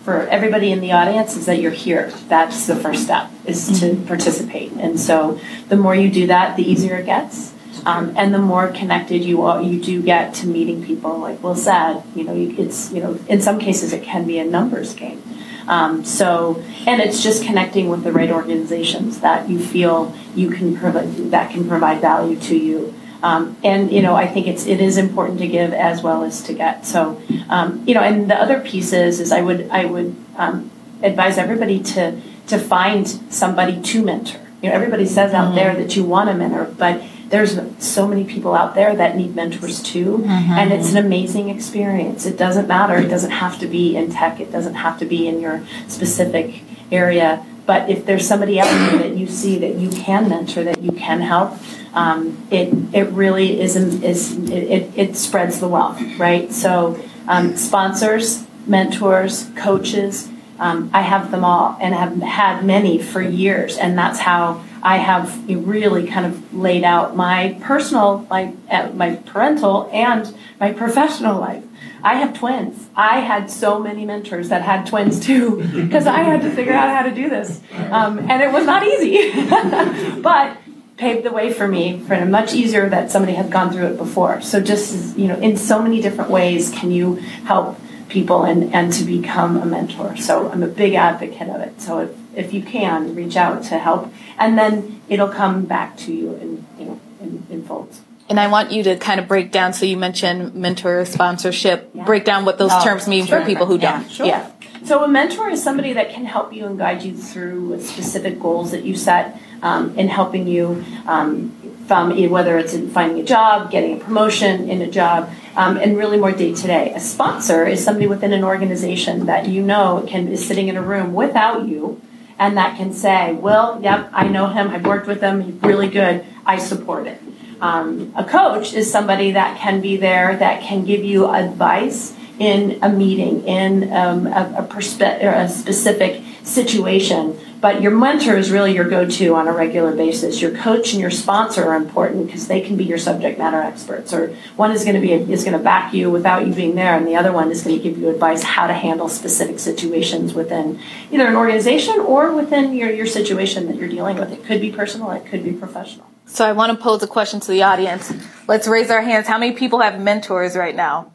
[0.04, 2.12] for everybody in the audience is that you're here.
[2.28, 6.64] That's the first step is to participate, and so the more you do that, the
[6.64, 7.54] easier it gets.
[7.86, 11.20] Um, and the more connected you are, you do get to meeting people.
[11.20, 14.46] Like Will said, you know, it's you know, in some cases it can be a
[14.46, 15.22] numbers game.
[15.68, 20.78] Um, so, and it's just connecting with the right organizations that you feel you can
[20.78, 22.94] provide that can provide value to you.
[23.24, 26.42] Um, and you know, I think it's it is important to give as well as
[26.44, 26.86] to get.
[26.86, 30.70] So, um, you know, and the other piece is is I would I would um,
[31.02, 34.40] advise everybody to to find somebody to mentor.
[34.62, 38.24] You know, everybody says out there that you want a mentor, but there's so many
[38.24, 42.26] people out there that need mentors too, and it's an amazing experience.
[42.26, 42.96] It doesn't matter.
[42.98, 44.40] It doesn't have to be in tech.
[44.40, 47.46] It doesn't have to be in your specific area.
[47.68, 50.94] But if there's somebody out there that you see that you can mentor, that you
[50.94, 51.54] can help,
[51.94, 56.52] um, it it really is is it, it, it spreads the wealth, right?
[56.52, 63.22] So um, sponsors, mentors, coaches, um, I have them all and have had many for
[63.22, 68.90] years, and that's how I have really kind of laid out my personal, my uh,
[68.94, 71.64] my parental and my professional life.
[72.08, 72.88] I have twins.
[72.96, 76.90] I had so many mentors that had twins too, because I had to figure out
[76.96, 77.60] how to do this,
[77.92, 80.58] um, and it was not easy, but
[80.96, 84.40] paved the way for me for much easier that somebody had gone through it before.
[84.40, 87.78] So just as, you know, in so many different ways, can you help
[88.08, 90.16] people and, and to become a mentor.
[90.16, 91.82] So I'm a big advocate of it.
[91.82, 96.14] So if, if you can, reach out to help, and then it'll come back to
[96.14, 98.02] you in, you know, in, in folds.
[98.30, 99.74] And I want you to kind of break down.
[99.74, 101.92] So you mentioned mentor, sponsorship.
[101.94, 102.04] Yeah.
[102.04, 103.40] Break down what those Oh, terms mean sure.
[103.40, 104.12] for people who Yeah, don't.
[104.12, 104.26] Sure.
[104.26, 104.52] Yeah.
[104.84, 108.72] So a mentor is somebody that can help you and guide you through specific goals
[108.72, 111.52] that you set um, in helping you um,
[111.88, 115.98] from whether it's in finding a job, getting a promotion in a job, um, and
[115.98, 116.94] really more day to day.
[116.94, 120.82] A sponsor is somebody within an organization that you know can is sitting in a
[120.82, 122.02] room without you,
[122.38, 124.70] and that can say, "Well, yep, I know him.
[124.70, 125.42] I've worked with him.
[125.42, 126.24] He's really good.
[126.46, 127.22] I support it."
[127.62, 132.78] Um, a coach is somebody that can be there that can give you advice in
[132.84, 137.38] a meeting, in um, a, a, perspe- a specific situation.
[137.60, 140.40] But your mentor is really your go-to on a regular basis.
[140.40, 144.14] Your coach and your sponsor are important because they can be your subject matter experts.
[144.14, 146.96] Or one is going to be is going to back you without you being there,
[146.96, 150.36] and the other one is going to give you advice how to handle specific situations
[150.36, 150.80] within
[151.10, 154.32] either an organization or within your, your situation that you're dealing with.
[154.32, 156.06] It could be personal, it could be professional.
[156.28, 158.14] So I want to pose a question to the audience.
[158.48, 159.28] Let's raise our hands.
[159.28, 161.12] How many people have mentors right now?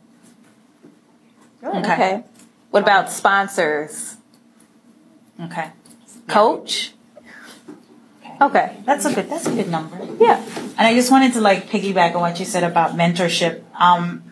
[1.62, 2.24] Okay.
[2.70, 4.16] What about sponsors?
[5.40, 5.70] Okay.
[6.26, 6.92] Coach?
[8.40, 8.76] Okay.
[8.84, 9.30] That's a good.
[9.30, 9.98] That's a good number.
[10.18, 10.42] Yeah.
[10.78, 13.62] And I just wanted to like piggyback on what you said about mentorship.
[13.78, 14.24] Um,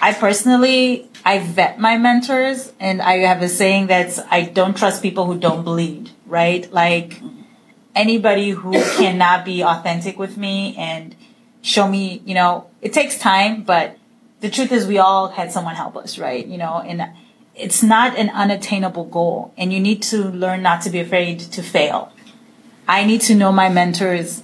[0.00, 5.02] I personally, I vet my mentors, and I have a saying that's I don't trust
[5.02, 6.10] people who don't bleed.
[6.26, 6.70] Right?
[6.70, 7.20] Like
[7.96, 11.16] anybody who cannot be authentic with me and
[11.62, 13.98] show me, you know, it takes time, but
[14.40, 16.46] the truth is we all had someone help us, right?
[16.46, 17.10] You know, and
[17.54, 21.62] it's not an unattainable goal, and you need to learn not to be afraid to
[21.62, 22.12] fail.
[22.86, 24.42] I need to know my mentors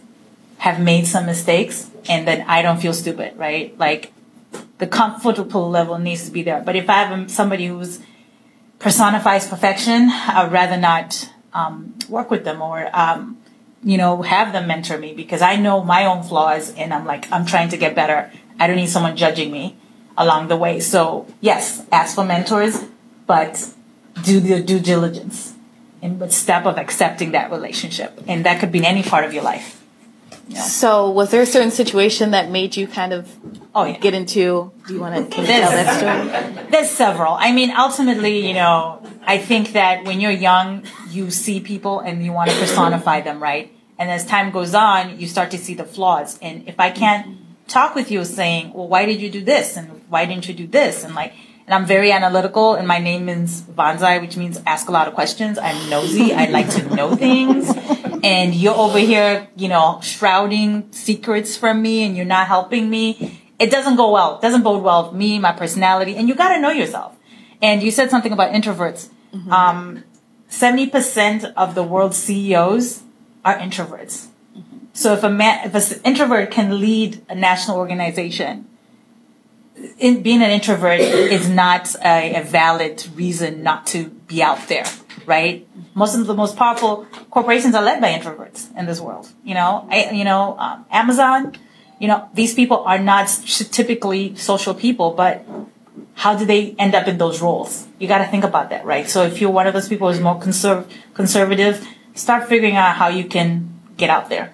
[0.58, 3.78] have made some mistakes and that I don't feel stupid, right?
[3.78, 4.12] Like
[4.78, 6.62] the comfortable level needs to be there.
[6.64, 8.00] But if I have somebody who's
[8.78, 13.38] personifies perfection, I'd rather not um, work with them or, um,
[13.82, 17.30] you know, have them mentor me because I know my own flaws and I'm like,
[17.32, 18.30] I'm trying to get better.
[18.60, 19.76] I don't need someone judging me
[20.16, 20.80] along the way.
[20.80, 22.84] So yes, ask for mentors,
[23.26, 23.68] but
[24.22, 25.54] do the due diligence
[26.00, 28.20] in the step of accepting that relationship.
[28.26, 29.78] And that could be in any part of your life.
[30.54, 33.28] So was there a certain situation that made you kind of
[33.74, 33.98] Oh yeah.
[33.98, 36.66] get into, do you want to tell that story?
[36.70, 37.32] There's several.
[37.32, 42.24] I mean, ultimately, you know, I think that when you're young, you see people and
[42.24, 43.72] you want to personify them, right?
[43.98, 46.38] And as time goes on, you start to see the flaws.
[46.42, 47.38] And if I can't
[47.68, 49.76] talk with you saying, well, why did you do this?
[49.76, 51.04] And why didn't you do this?
[51.04, 51.32] And like,
[51.66, 55.14] and I'm very analytical and my name is Vunzai, which means ask a lot of
[55.14, 55.58] questions.
[55.58, 56.32] I'm nosy.
[56.34, 57.70] I like to know things.
[58.24, 63.40] And you're over here, you know, shrouding secrets from me and you're not helping me.
[63.58, 64.36] It doesn't go well.
[64.36, 66.16] It doesn't bode well with me, my personality.
[66.16, 67.16] And you got to know yourself.
[67.60, 69.08] And you said something about introverts.
[69.52, 70.04] Um,
[70.52, 73.02] 70% of the world's CEOs
[73.42, 74.26] are introverts.
[74.92, 78.68] So if a man, if an introvert can lead a national organization,
[79.98, 84.84] in, being an introvert is not a, a valid reason not to be out there,
[85.24, 85.66] right?
[85.94, 89.30] Most of the most powerful corporations are led by introverts in this world.
[89.42, 91.56] You know, I, you know, um, Amazon.
[91.98, 95.46] You know, these people are not typically social people, but
[96.14, 97.86] how do they end up in those roles?
[97.98, 99.08] You got to think about that, right?
[99.08, 103.08] So if you're one of those people who's more conserv- conservative, start figuring out how
[103.08, 104.52] you can get out there.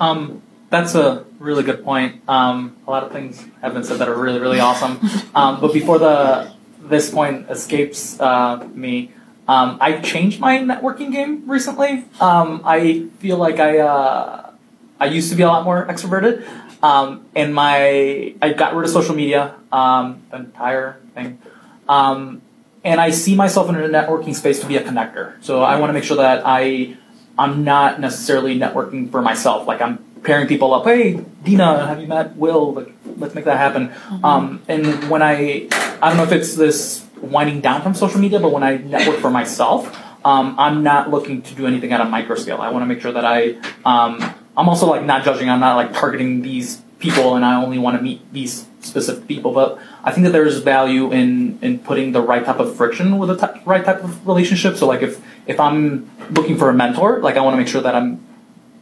[0.00, 2.22] Um, that's a really good point.
[2.28, 5.00] Um, a lot of things have been said that are really, really awesome.
[5.34, 9.12] Um, but before the this point escapes uh, me,
[9.46, 12.04] um, I changed my networking game recently.
[12.20, 14.50] Um, I feel like I uh,
[14.98, 16.44] I used to be a lot more extroverted,
[16.82, 21.40] um, and my I got rid of social media, um, the entire thing.
[21.88, 22.42] Um,
[22.84, 25.42] and I see myself in a networking space to be a connector.
[25.42, 26.96] So I want to make sure that I
[27.38, 29.66] I'm not necessarily networking for myself.
[29.66, 30.84] Like I'm pairing people up.
[30.84, 32.72] Hey, Dina, have you met Will?
[32.72, 33.92] Like, let's make that happen.
[34.22, 35.68] Um, and when I,
[36.02, 39.18] I don't know if it's this winding down from social media, but when I network
[39.18, 42.58] for myself, um, I'm not looking to do anything at a micro scale.
[42.60, 44.18] I want to make sure that I, um,
[44.58, 45.48] I'm also like not judging.
[45.48, 49.52] I'm not like targeting these people, and I only want to meet these specific people.
[49.52, 53.28] But I think that there's value in in putting the right type of friction with
[53.28, 54.76] the ty- right type of relationship.
[54.76, 57.80] So like if if I'm looking for a mentor, like I want to make sure
[57.82, 58.20] that I'm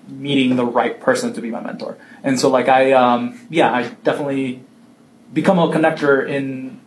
[0.08, 1.98] meeting the right person to be my mentor.
[2.22, 4.62] And so like I um yeah, I definitely
[5.34, 6.80] become a connector in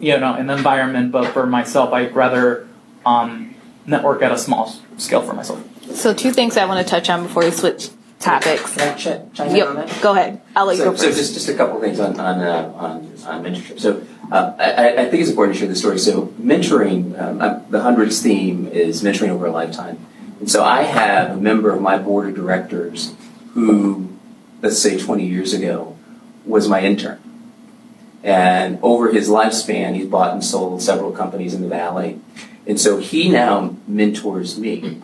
[0.00, 2.66] you know, an environment, but for myself I'd rather
[3.04, 3.54] um
[3.84, 5.62] network at a small scale for myself.
[5.94, 8.74] So two things I want to touch on before we switch topics.
[8.76, 9.88] Can I ch- chime in on that?
[9.88, 10.40] Yep, go ahead.
[10.54, 11.18] I'll let you So, go so first.
[11.18, 13.78] just, just a couple things on, on, uh, on, on mentorship.
[13.80, 15.98] So uh, I, I think it's important to share the story.
[15.98, 19.98] So mentoring, um, uh, the hundreds theme is mentoring over a lifetime.
[20.40, 23.14] And so I have a member of my board of directors
[23.54, 24.08] who,
[24.62, 25.96] let's say 20 years ago,
[26.44, 27.20] was my intern.
[28.22, 32.20] And over his lifespan, he's bought and sold several companies in the valley.
[32.66, 35.00] And so he now mentors me.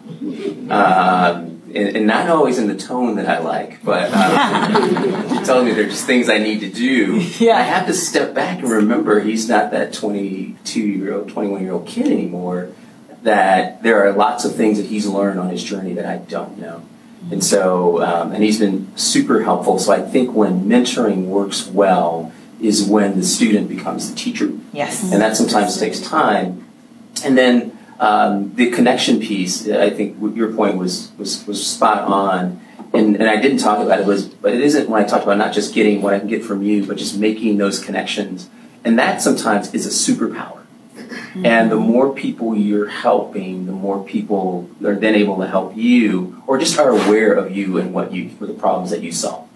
[0.68, 5.72] Um, and, and not always in the tone that I like, but um, telling me
[5.72, 7.20] there's just things I need to do.
[7.38, 7.56] Yeah.
[7.56, 11.72] I have to step back and remember he's not that 22 year old, 21 year
[11.72, 12.70] old kid anymore.
[13.22, 16.58] That there are lots of things that he's learned on his journey that I don't
[16.58, 16.82] know.
[17.30, 19.78] And so, um, and he's been super helpful.
[19.78, 24.52] So I think when mentoring works well is when the student becomes the teacher.
[24.72, 25.12] Yes.
[25.12, 26.61] And that sometimes takes time.
[27.24, 32.60] And then um, the connection piece, I think your point was, was, was spot on.
[32.92, 35.38] And, and I didn't talk about it, was, but it isn't when I talked about
[35.38, 38.50] not just getting what I can get from you, but just making those connections.
[38.84, 40.58] And that sometimes is a superpower.
[41.34, 46.42] And the more people you're helping, the more people are then able to help you,
[46.46, 49.48] or just are aware of you and what you, or the problems that you solve.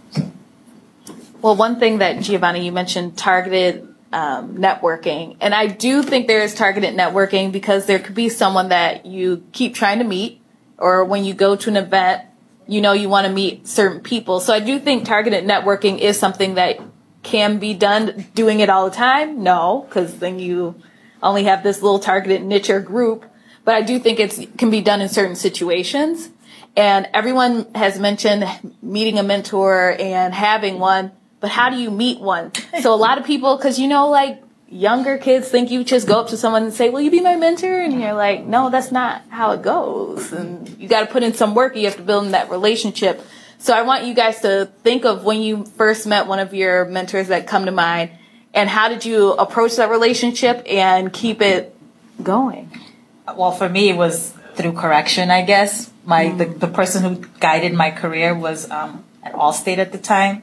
[1.43, 3.87] Well, one thing that Giovanni, you mentioned targeted
[4.17, 5.37] um, networking.
[5.43, 9.45] And I do think there is targeted networking because there could be someone that you
[9.53, 10.41] keep trying to meet,
[10.79, 12.23] or when you go to an event,
[12.67, 14.41] you know you want to meet certain people.
[14.41, 16.81] So I do think targeted networking is something that
[17.23, 18.27] can be done.
[18.35, 19.43] Doing it all the time?
[19.43, 20.77] No, because then you
[21.23, 23.27] only have this little targeted niche or group.
[23.67, 26.31] But I do think it can be done in certain situations.
[26.75, 28.47] And everyone has mentioned
[28.81, 31.13] meeting a mentor and having one,
[31.47, 32.51] but how do you meet one?
[32.81, 36.19] So a lot of people, cause you know, like younger kids think you just go
[36.19, 37.79] up to someone and say, will you be my mentor?
[37.79, 40.33] And you're like, no, that's not how it goes.
[40.33, 41.77] And you got to put in some work.
[41.77, 43.25] You have to build in that relationship.
[43.59, 46.85] So I want you guys to think of when you first met one of your
[46.87, 48.11] mentors that come to mind
[48.53, 51.77] and how did you approach that relationship and keep it
[52.21, 52.77] going?
[53.37, 55.93] Well, for me, it was through correction, I guess.
[56.05, 60.43] My the, the person who guided my career was um, at Allstate at the time,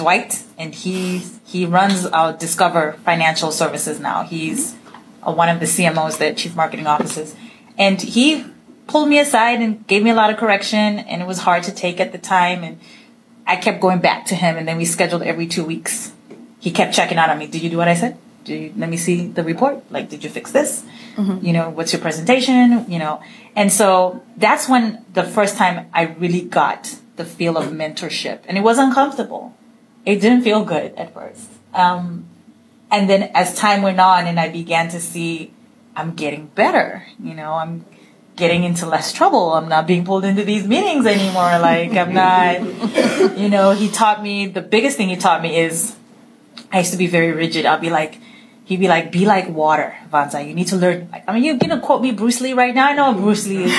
[0.00, 4.24] Dwight, and he he runs our Discover Financial Services now.
[4.24, 4.74] He's
[5.22, 7.36] uh, one of the CMOs, the Chief Marketing Officers,
[7.78, 8.44] and he
[8.86, 11.72] pulled me aside and gave me a lot of correction, and it was hard to
[11.72, 12.78] take at the time, and
[13.46, 16.12] I kept going back to him, and then we scheduled every two weeks.
[16.58, 17.46] He kept checking out on me.
[17.46, 18.16] Did you do what I said?
[18.44, 19.82] Did you, let me see the report.
[19.90, 20.84] Like, did you fix this?
[21.42, 22.90] You know, what's your presentation?
[22.90, 23.22] You know,
[23.54, 28.56] and so that's when the first time I really got the feel of mentorship, and
[28.56, 29.54] it was uncomfortable.
[30.04, 31.48] It didn't feel good at first.
[31.74, 32.24] Um,
[32.90, 35.52] and then as time went on, and I began to see,
[35.94, 37.06] I'm getting better.
[37.22, 37.84] You know, I'm
[38.36, 39.52] getting into less trouble.
[39.52, 41.58] I'm not being pulled into these meetings anymore.
[41.58, 45.94] Like I'm not, you know, he taught me, the biggest thing he taught me is
[46.72, 47.66] I used to be very rigid.
[47.66, 48.18] I'll be like,
[48.64, 50.48] he'd be like, be like water, Vunzai.
[50.48, 51.12] You need to learn.
[51.28, 52.86] I mean, you're going to quote me Bruce Lee right now.
[52.86, 53.72] I know Bruce Lee is,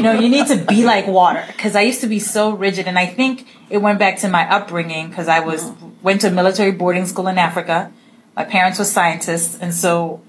[0.00, 1.44] you know, you need to be like water.
[1.58, 2.86] Cause I used to be so rigid.
[2.88, 5.70] And I think it went back to my upbringing cause I was,
[6.02, 7.92] went to military boarding school in Africa.
[8.34, 9.58] My parents were scientists.
[9.60, 10.22] And so,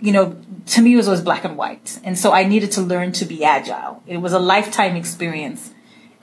[0.00, 2.00] you know, to me it was always black and white.
[2.02, 4.02] And so I needed to learn to be agile.
[4.06, 5.70] It was a lifetime experience.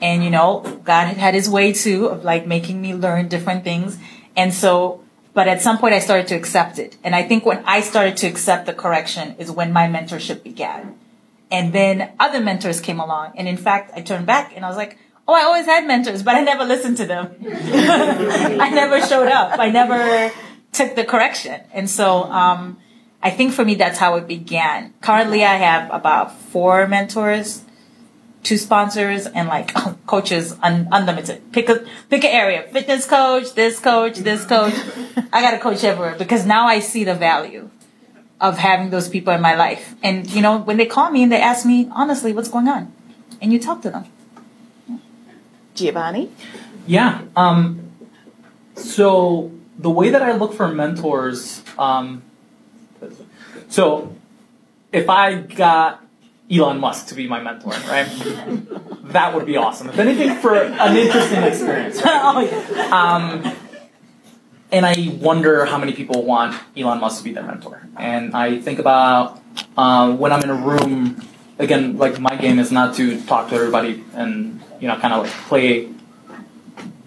[0.01, 3.63] And, you know, God had had his way too of like making me learn different
[3.63, 3.97] things.
[4.35, 5.01] And so,
[5.33, 6.97] but at some point I started to accept it.
[7.05, 10.97] And I think when I started to accept the correction is when my mentorship began.
[11.51, 13.33] And then other mentors came along.
[13.35, 14.97] And in fact, I turned back and I was like,
[15.27, 17.35] oh, I always had mentors, but I never listened to them.
[17.45, 19.59] I never showed up.
[19.59, 20.31] I never
[20.71, 21.61] took the correction.
[21.73, 22.77] And so, um,
[23.21, 24.93] I think for me, that's how it began.
[25.01, 27.63] Currently, I have about four mentors,
[28.43, 29.73] two sponsors, and like
[30.07, 31.51] coaches, un- unlimited.
[31.51, 34.73] Pick a pick an area: fitness coach, this coach, this coach.
[35.33, 37.69] I got a coach everywhere because now I see the value
[38.41, 39.95] of having those people in my life.
[40.03, 42.91] And you know, when they call me and they ask me honestly, what's going on,
[43.41, 44.05] and you talk to them.
[45.75, 46.31] Giovanni?
[46.87, 47.21] Yeah.
[47.35, 47.91] Um,
[48.75, 52.23] so the way that I look for mentors, um,
[53.69, 54.15] so
[54.91, 56.03] if I got
[56.51, 58.07] Elon Musk to be my mentor, right?
[59.03, 59.89] that would be awesome.
[59.89, 62.01] If anything, for an interesting experience.
[62.01, 62.21] Right?
[62.23, 62.89] oh yeah.
[62.91, 63.55] Um,
[64.71, 67.87] and I wonder how many people want Elon Musk to be their mentor.
[67.97, 69.41] And I think about
[69.77, 71.25] uh, when I'm in a room.
[71.57, 75.23] Again, like my game is not to talk to everybody and you know kind of
[75.23, 75.89] like play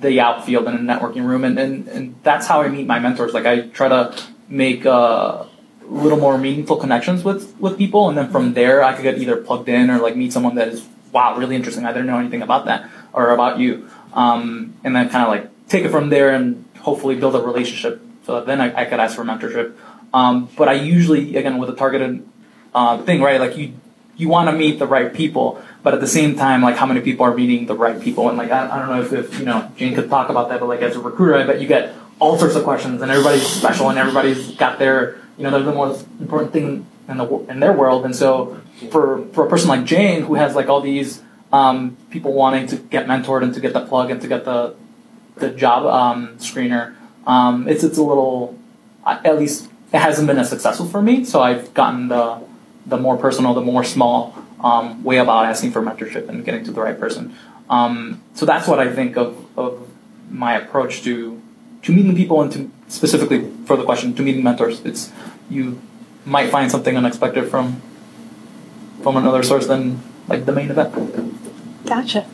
[0.02, 3.32] the outfield in a networking room, and, and, and that's how I meet my mentors.
[3.32, 4.14] Like I try to
[4.50, 5.48] make uh, a
[5.88, 9.38] little more meaningful connections with with people, and then from there I could get either
[9.38, 11.86] plugged in or like meet someone that is wow, really interesting.
[11.86, 13.88] I didn't know anything about that or about you.
[14.12, 18.00] Um, and then kind of like take it from there and hopefully build a relationship
[18.24, 19.74] so that then I, I could ask for mentorship.
[20.14, 22.26] Um, but I usually, again, with a targeted
[22.74, 23.40] uh, thing, right?
[23.40, 23.72] Like you,
[24.16, 27.00] you want to meet the right people, but at the same time, like how many
[27.00, 28.28] people are meeting the right people?
[28.28, 30.60] And like I, I don't know if, if you know Jane could talk about that,
[30.60, 33.46] but like as a recruiter, I bet you get all sorts of questions, and everybody's
[33.46, 37.60] special, and everybody's got their you know they're the most important thing in the in
[37.60, 38.04] their world.
[38.04, 38.60] And so
[38.90, 41.22] for for a person like Jane who has like all these
[41.52, 44.74] um, people wanting to get mentored and to get the plug and to get the
[45.36, 46.94] the job um, screener,
[47.26, 48.58] um, it's it's a little
[49.06, 51.24] at least it hasn't been as successful for me.
[51.24, 52.40] So I've gotten the
[52.86, 56.72] the more personal, the more small um, way about asking for mentorship and getting to
[56.72, 57.34] the right person.
[57.70, 59.88] Um, so that's what I think of, of
[60.30, 61.40] my approach to
[61.82, 64.84] to meeting people and to specifically for the question to meeting mentors.
[64.84, 65.12] It's
[65.50, 65.80] you
[66.24, 67.82] might find something unexpected from
[69.02, 71.86] from another source than like the main event.
[71.86, 72.26] Gotcha.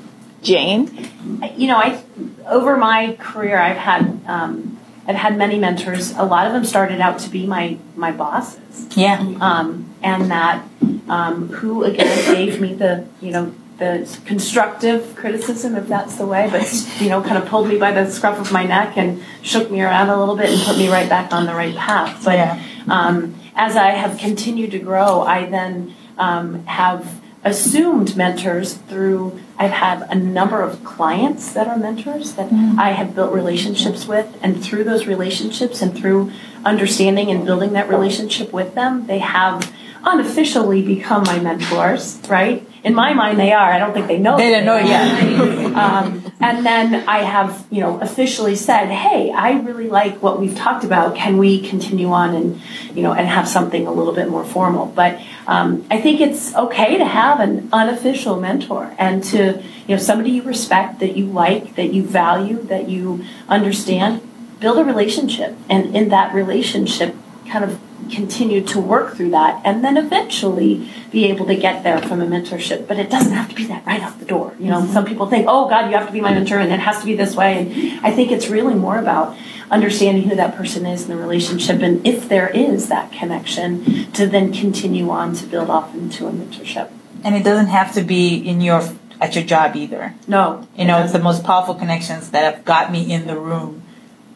[0.43, 1.11] Jane,
[1.57, 2.03] you know, I
[2.47, 6.13] over my career, I've had um, I've had many mentors.
[6.13, 8.87] A lot of them started out to be my my bosses.
[8.97, 9.19] Yeah.
[9.41, 10.65] Um, and that
[11.09, 16.49] um, who again gave me the you know the constructive criticism, if that's the way,
[16.51, 16.71] but
[17.01, 19.81] you know, kind of pulled me by the scruff of my neck and shook me
[19.81, 22.25] around a little bit and put me right back on the right path.
[22.25, 22.63] But Yeah.
[22.89, 29.39] um, as I have continued to grow, I then um, have assumed mentors through.
[29.59, 32.79] I've had a number of clients that are mentors that mm.
[32.79, 36.31] I have built relationships with, and through those relationships and through
[36.65, 39.73] understanding and building that relationship with them, they have
[40.05, 42.68] unofficially become my mentors, right?
[42.89, 43.71] In my mind, they are.
[43.71, 44.39] I don't think they know.
[44.39, 45.75] They don't know yet.
[45.77, 50.57] um, and then I have, you know, officially said, "Hey, I really like what we've
[50.57, 51.15] talked about.
[51.15, 52.61] Can we continue on and,
[52.95, 56.55] you know, and have something a little bit more formal?" But um, I think it's
[56.55, 61.27] okay to have an unofficial mentor and to, you know, somebody you respect, that you
[61.27, 64.23] like, that you value, that you understand.
[64.61, 67.15] Build a relationship, and in that relationship,
[67.49, 67.81] kind of
[68.11, 72.27] continue to work through that and then eventually be able to get there from a
[72.27, 72.87] mentorship.
[72.87, 74.55] But it doesn't have to be that right off the door.
[74.59, 76.81] You know some people think oh god you have to be my mentor and it
[76.81, 77.59] has to be this way.
[77.59, 79.37] And i think it's really more about
[79.71, 84.27] understanding who that person is in the relationship and if there is that connection to
[84.27, 86.91] then continue on to build off into a mentorship.
[87.23, 88.83] And it doesn't have to be in your
[89.21, 90.15] at your job either.
[90.27, 90.67] no.
[90.77, 93.83] You know, it's the most powerful connections that have got me in the room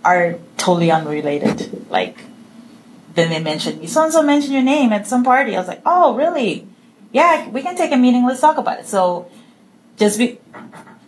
[0.05, 1.89] are totally unrelated.
[1.89, 2.19] Like,
[3.15, 3.87] then they mentioned me.
[3.87, 5.55] So and so mentioned your name at some party.
[5.57, 6.67] I was like, oh, really?
[7.13, 8.25] Yeah, we can take a meeting.
[8.27, 8.87] Let's talk about it.
[8.87, 9.31] So,
[9.99, 10.39] just be.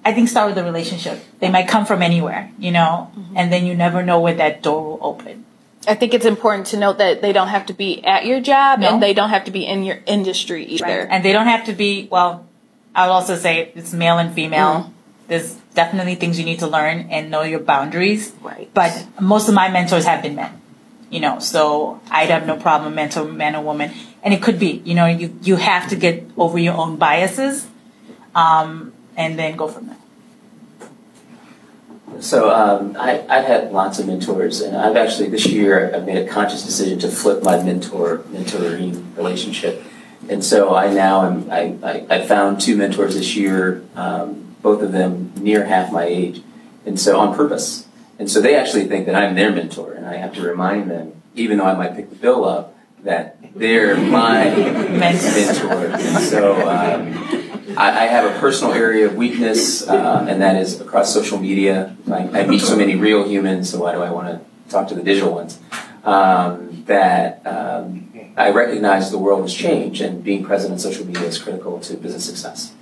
[0.04, 1.18] I think start with the relationship.
[1.38, 3.38] They might come from anywhere, you know, mm-hmm.
[3.38, 5.46] and then you never know where that door will open.
[5.86, 8.80] I think it's important to note that they don't have to be at your job
[8.80, 8.88] No.
[8.88, 11.00] and they don't have to be in your industry either.
[11.00, 12.46] And they don't have to be, well,
[12.94, 14.74] I would also say it's male and female.
[14.74, 14.90] Mm-hmm.
[15.28, 18.32] There's definitely things you need to learn and know your boundaries.
[18.42, 18.70] Right.
[18.72, 20.60] But most of my mentors have been men,
[21.14, 23.92] you know, so I'd have no problem mentor man or woman.
[24.24, 27.68] And it could be, you know, you, you have to get over your own biases,
[28.34, 29.96] um, and then go from there.
[32.20, 36.16] So um, I, I've had lots of mentors, and I've actually this year I've made
[36.16, 39.84] a conscious decision to flip my mentor mentoring relationship,
[40.28, 44.82] and so I now am I, I, I found two mentors this year, um, both
[44.82, 46.42] of them near half my age,
[46.84, 47.83] and so on purpose,
[48.18, 51.22] and so they actually think that I'm their mentor, and I have to remind them,
[51.34, 56.68] even though I might pick the bill up, that they're my mentor, and so.
[56.68, 57.44] Um,
[57.76, 61.96] I, I have a personal area of weakness, uh, and that is across social media.
[62.10, 64.94] I, I meet so many real humans, so why do I want to talk to
[64.94, 65.58] the digital ones?
[66.04, 71.24] Um, that um, I recognize the world has changed, and being present on social media
[71.24, 72.72] is critical to business success.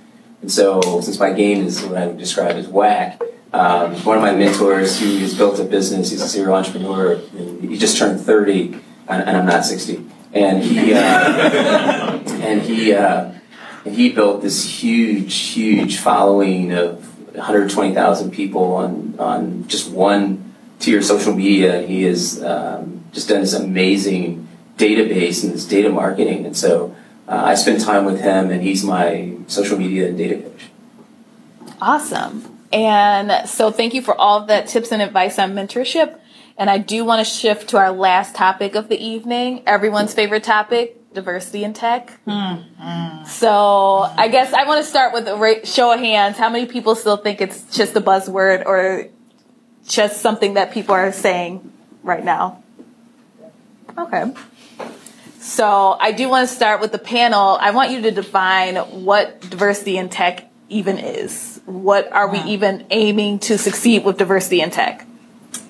[0.41, 3.21] And so, since my game is what I would describe as whack,
[3.53, 7.69] um, one of my mentors who has built a business, he's a serial entrepreneur, and
[7.69, 10.03] he just turned 30, and, and I'm not 60.
[10.33, 10.99] And he, uh,
[12.41, 13.31] and he, uh,
[13.85, 20.97] and he built this huge, huge following of 120,000 people on, on just one tier
[20.97, 21.83] of social media.
[21.83, 24.47] He has um, just done this amazing
[24.77, 26.47] database and this data marketing.
[26.47, 26.95] And so
[27.27, 30.69] uh, I spend time with him, and he's my social media and data coach.
[31.79, 32.52] Awesome.
[32.73, 36.19] And so thank you for all of that tips and advice on mentorship.
[36.57, 40.43] And I do want to shift to our last topic of the evening, everyone's favorite
[40.43, 42.19] topic, diversity in tech.
[42.25, 43.25] Mm-hmm.
[43.25, 46.37] So I guess I want to start with a show of hands.
[46.37, 49.07] How many people still think it's just a buzzword or
[49.87, 51.71] just something that people are saying
[52.01, 52.63] right now?
[53.97, 54.33] Okay.
[55.39, 57.57] So I do want to start with the panel.
[57.59, 61.52] I want you to define what diversity in tech even is.
[61.65, 65.05] What are we even aiming to succeed with diversity in tech?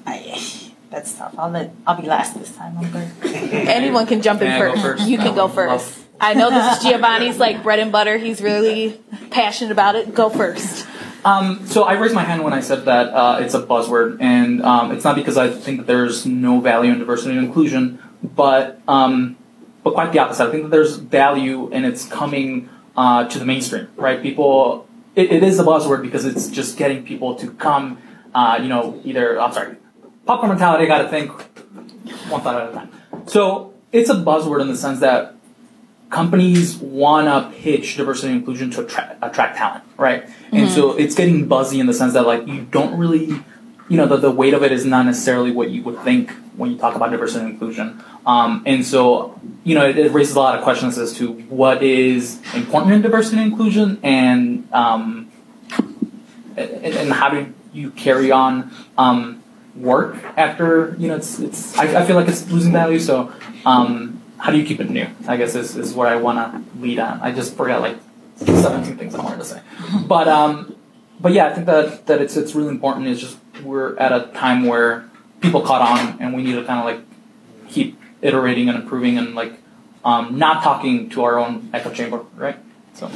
[0.05, 1.35] I, that's tough.
[1.37, 1.73] I'll let.
[1.85, 2.77] I'll be last this time.
[2.77, 3.09] I'm good.
[3.53, 4.81] Anyone can jump in Can I first.
[4.81, 5.07] first?
[5.07, 5.69] You can go first.
[5.69, 8.17] love- I know this is Giovanni's like bread and butter.
[8.17, 10.13] He's really passionate about it.
[10.15, 10.87] Go first.
[11.25, 14.61] Um, so I raised my hand when I said that uh, it's a buzzword, and
[14.63, 18.79] um, it's not because I think that there's no value in diversity and inclusion, but
[18.87, 19.37] um,
[19.83, 20.47] but quite the opposite.
[20.47, 24.21] I think that there's value, and it's coming uh, to the mainstream, right?
[24.21, 27.99] People, it, it is a buzzword because it's just getting people to come,
[28.33, 29.77] uh, you know, either I'm sorry,
[30.25, 30.85] popcorn mentality.
[30.87, 31.31] Got to think
[32.29, 32.91] one thought at a time.
[33.27, 35.35] So it's a buzzword in the sense that
[36.09, 40.29] companies want to pitch diversity and inclusion to attract, attract talent, right?
[40.51, 43.41] And so it's getting buzzy in the sense that like you don't really,
[43.89, 46.71] you know, the, the weight of it is not necessarily what you would think when
[46.71, 48.01] you talk about diversity and inclusion.
[48.25, 51.83] Um, and so, you know, it, it raises a lot of questions as to what
[51.83, 55.31] is important in diversity and inclusion and, um,
[56.55, 59.43] and, and how do you carry on, um,
[59.75, 62.99] work after, you know, it's, it's, I, I feel like it's losing value.
[62.99, 63.33] So,
[63.65, 65.07] um, how do you keep it new?
[65.27, 67.19] I guess is, is what I want to lead on.
[67.21, 67.97] I just forgot like
[68.37, 69.61] 17 things I wanted to say.
[70.07, 70.75] But, um,
[71.19, 73.07] but yeah, I think that, that it's, it's really important.
[73.07, 75.09] It's just, we're at a time where
[75.41, 77.01] people caught on and we need to kind of like
[77.69, 79.53] keep iterating and improving and like,
[80.05, 82.57] um, not talking to our own echo chamber, right?
[82.93, 83.09] So,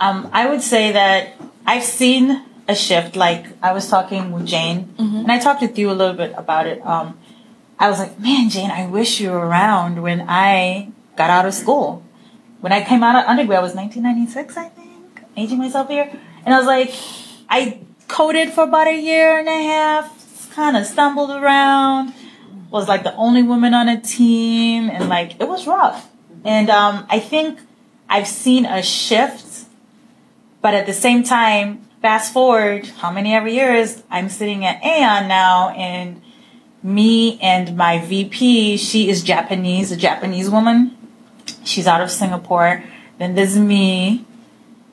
[0.00, 1.34] Um, I would say that
[1.66, 3.14] I've seen a shift.
[3.16, 6.66] Like I was talking with Jane, and I talked with you a little bit about
[6.66, 6.84] it.
[6.84, 7.18] Um,
[7.78, 11.54] I was like, man, Jane, I wish you were around when I got out of
[11.54, 12.02] school.
[12.60, 15.22] When I came out of undergrad, it was 1996, I think.
[15.36, 16.10] Aging myself here,
[16.44, 16.92] and I was like,
[17.48, 17.78] I
[18.12, 22.14] coded for about a year and a half, kind of stumbled around,
[22.70, 26.08] was like the only woman on a team, and like it was rough.
[26.44, 27.58] And um, I think
[28.08, 29.52] I've seen a shift
[30.62, 35.26] but at the same time, fast forward how many ever years, I'm sitting at Aon
[35.26, 36.22] now, and
[36.84, 40.96] me and my VP, she is Japanese, a Japanese woman.
[41.64, 42.84] She's out of Singapore.
[43.18, 44.24] Then there's me.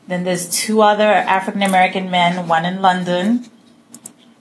[0.10, 3.45] Then there's two other African American men, one in London.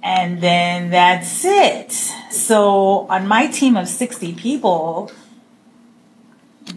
[0.02, 1.92] And then that's it.
[2.30, 5.12] So on my team of 60 people,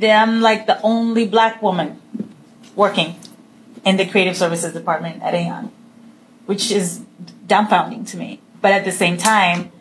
[0.02, 2.02] I'm like the only black woman
[2.76, 3.16] working
[3.86, 5.72] in the creative services department at Aon,
[6.46, 7.00] which is
[7.48, 8.42] dumbfounding to me.
[8.60, 9.72] But at the same time,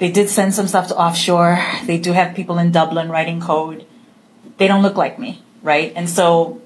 [0.00, 1.62] they did send some stuff to offshore.
[1.84, 3.86] They do have people in Dublin writing code.
[4.56, 5.92] They don't look like me, right?
[5.94, 6.60] And so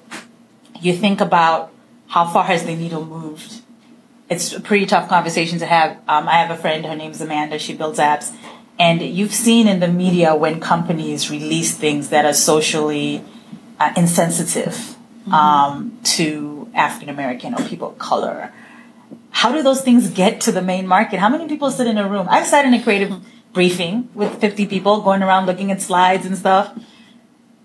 [0.81, 1.73] you think about
[2.09, 3.63] how far has the needle moved.
[4.29, 5.93] It's a pretty tough conversation to have.
[6.09, 8.35] Um, I have a friend, her name's Amanda, she builds apps.
[8.79, 13.25] And you've seen in the media when companies release things that are socially
[13.81, 14.97] uh, insensitive
[15.33, 18.53] um, to African American or people of color.
[19.31, 21.19] How do those things get to the main market?
[21.19, 22.27] How many people sit in a room?
[22.31, 23.15] I've sat in a creative
[23.53, 26.77] briefing with 50 people going around looking at slides and stuff.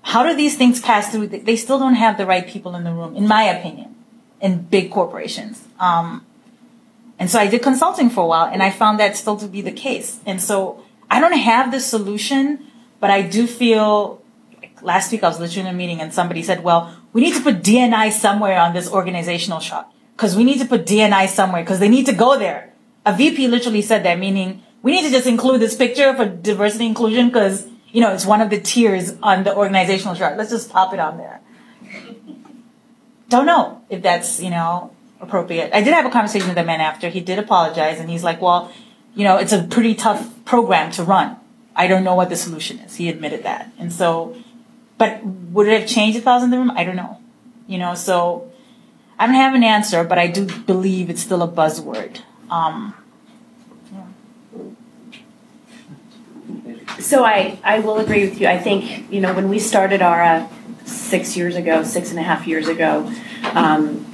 [0.04, 1.28] How do these things pass through?
[1.28, 3.96] They still don't have the right people in the room, in my opinion,
[4.42, 5.68] in big corporations.
[5.80, 6.26] Um,
[7.18, 9.62] and so I did consulting for a while and I found that still to be
[9.62, 10.20] the case.
[10.26, 12.66] And so I don't have the solution,
[13.00, 14.22] but I do feel
[14.62, 17.36] like last week I was literally in a meeting and somebody said, well, we need
[17.36, 19.88] to put DNI somewhere on this organizational chart
[20.18, 22.74] because we need to put DNI somewhere because they need to go there.
[23.06, 26.86] A VP literally said that, meaning we need to just include this picture for diversity
[26.86, 30.36] inclusion because, you know, it's one of the tiers on the organizational chart.
[30.36, 31.40] Let's just pop it on there.
[33.30, 34.92] Don't know if that's, you know,
[35.22, 35.74] appropriate.
[35.74, 37.08] I did have a conversation with the man after.
[37.10, 38.72] He did apologize and he's like, well,
[39.16, 41.38] you know, it's a pretty tough program to run.
[41.76, 42.96] I don't know what the solution is.
[42.96, 43.72] He admitted that.
[43.78, 44.36] And so,
[44.98, 46.72] but would it have changed if I was in the room?
[46.72, 47.20] I don't know.
[47.68, 48.52] You know, so
[49.20, 52.22] I don't have an answer, but I do believe it's still a buzzword.
[52.50, 52.96] Um,
[57.00, 58.48] So I, I will agree with you.
[58.48, 60.50] I think, you know, when we started ARA
[60.86, 63.12] six years ago, six and a half years ago,
[63.54, 64.12] um,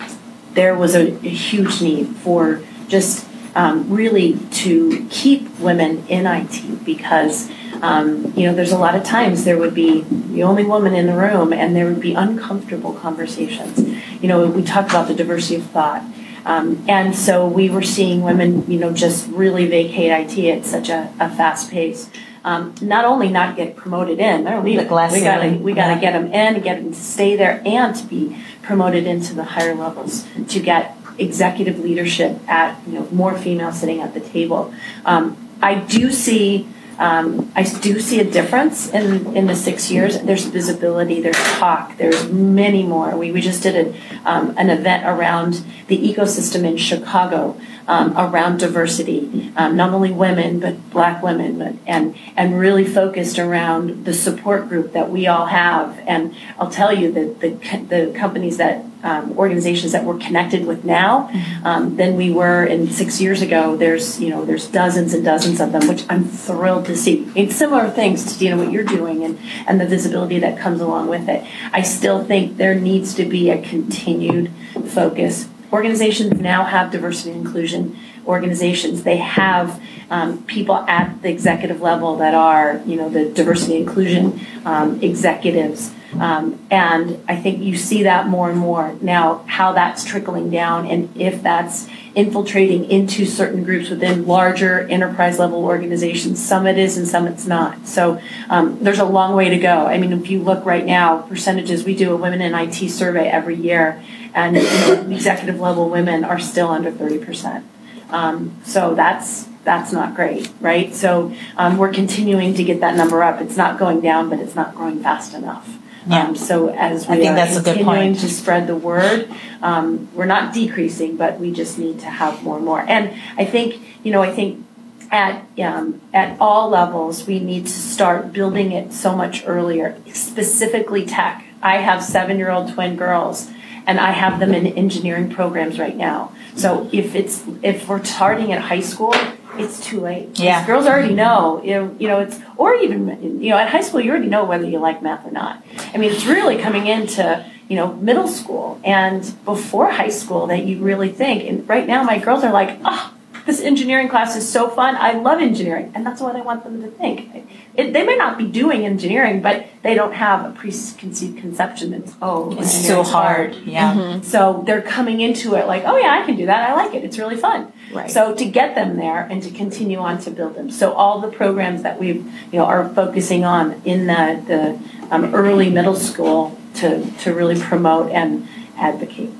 [0.53, 6.83] there was a, a huge need for just um, really to keep women in IT
[6.85, 7.49] because,
[7.81, 11.07] um, you know, there's a lot of times there would be the only woman in
[11.07, 13.79] the room and there would be uncomfortable conversations.
[14.21, 16.03] You know, we talked about the diversity of thought.
[16.45, 20.89] Um, and so we were seeing women, you know, just really vacate IT at such
[20.89, 22.09] a, a fast pace.
[22.43, 25.73] Um, not only not get promoted in, they don't need The glass We gotta we
[25.73, 29.43] gotta get them in, get them to stay there, and to be promoted into the
[29.43, 34.73] higher levels to get executive leadership at you know more females sitting at the table.
[35.05, 36.67] Um, I do see
[36.99, 40.19] um, I do see a difference in, in the six years.
[40.19, 43.15] There's visibility, there's talk, there's many more.
[43.15, 47.59] We, we just did a, um, an event around the ecosystem in Chicago
[47.89, 53.39] um, around diversity, um, not only women but black women, but, and and really focused
[53.39, 55.97] around the support group that we all have.
[56.05, 60.85] And I'll tell you that the the companies that um, organizations that we're connected with
[60.85, 61.31] now
[61.63, 63.75] um, than we were in six years ago.
[63.75, 67.27] There's you know there's dozens and dozens of them, which I'm thrilled to see.
[67.35, 70.79] It's similar things to you know what you're doing and and the visibility that comes
[70.79, 71.43] along with it.
[71.73, 74.51] I still think there needs to be a continued
[74.85, 79.03] focus organizations now have diversity and inclusion organizations.
[79.03, 83.87] They have um, people at the executive level that are, you know, the diversity and
[83.87, 85.93] inclusion um, executives.
[86.19, 90.87] Um, and I think you see that more and more now, how that's trickling down
[90.87, 96.43] and if that's infiltrating into certain groups within larger enterprise level organizations.
[96.43, 97.87] Some it is and some it's not.
[97.87, 99.85] So um, there's a long way to go.
[99.85, 103.29] I mean, if you look right now, percentages, we do a women in IT survey
[103.29, 104.03] every year,
[104.33, 107.63] and you know, executive level women are still under 30%.
[108.09, 110.95] Um, so that's that's not great, right?
[110.95, 113.41] So um, we're continuing to get that number up.
[113.41, 115.77] It's not going down, but it's not growing fast enough.
[116.07, 116.23] Yeah.
[116.23, 119.29] Um, so as we I think are that's a good continuing to spread the word,
[119.61, 122.81] um, we're not decreasing, but we just need to have more and more.
[122.81, 124.65] And I think you know, I think
[125.11, 129.97] at um, at all levels, we need to start building it so much earlier.
[130.13, 131.45] Specifically, tech.
[131.61, 133.51] I have seven-year-old twin girls,
[133.89, 136.31] and I have them in engineering programs right now.
[136.55, 139.15] So if it's if we're starting at high school,
[139.57, 140.37] it's too late.
[140.39, 140.63] Yeah.
[140.67, 141.59] Girls already know.
[141.63, 144.45] You know, you know it's or even you know at high school you already know
[144.45, 145.65] whether you like math or not.
[145.91, 150.65] I mean, it's really coming into you know middle school and before high school that
[150.65, 151.49] you really think.
[151.49, 153.11] And right now, my girls are like, oh
[153.49, 154.95] this engineering class is so fun.
[154.95, 155.91] I love engineering.
[155.95, 157.47] And that's what I want them to think.
[157.73, 162.13] It, they may not be doing engineering, but they don't have a preconceived conception that,
[162.21, 163.55] oh, It's so engineering's hard.
[163.65, 163.93] Yeah.
[163.93, 164.23] Mm-hmm.
[164.23, 166.69] So they're coming into it like, oh, yeah, I can do that.
[166.69, 167.03] I like it.
[167.03, 167.73] It's really fun.
[167.91, 168.11] Right.
[168.11, 170.69] So to get them there and to continue on to build them.
[170.69, 175.33] So all the programs that we you know, are focusing on in the, the um,
[175.33, 178.47] early middle school to, to really promote and
[178.77, 179.31] advocate.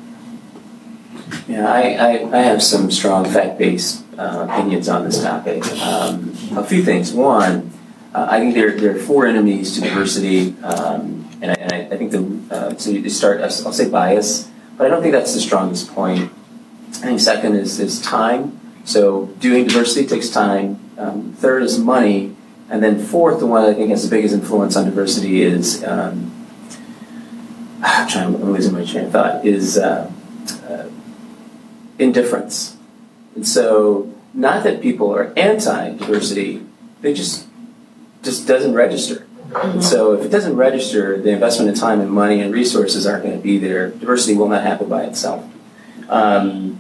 [1.48, 5.66] Yeah, I, I, I have some strong fact-based uh, opinions on this topic.
[5.82, 7.12] Um, a few things.
[7.12, 7.72] One,
[8.14, 11.98] uh, I think there, there are four enemies to diversity, um, and, I, and I,
[11.98, 13.42] think the uh, so you start.
[13.42, 16.32] I'll say bias, but I don't think that's the strongest point.
[16.88, 18.60] I think second is is time.
[18.84, 20.80] So doing diversity takes time.
[20.98, 22.36] Um, third is money,
[22.70, 25.84] and then fourth, the one I think has the biggest influence on diversity is.
[25.84, 26.36] Um,
[27.84, 28.36] I'm trying.
[28.36, 29.46] I'm losing my train of thought.
[29.46, 30.12] Is uh,
[32.00, 32.78] indifference.
[33.36, 36.64] And so, not that people are anti-diversity,
[37.02, 37.48] they just
[38.24, 39.26] just doesn't register.
[39.82, 43.36] So, if it doesn't register, the investment in time and money and resources aren't going
[43.36, 43.90] to be there.
[43.90, 45.44] Diversity will not happen by itself.
[46.08, 46.80] Um,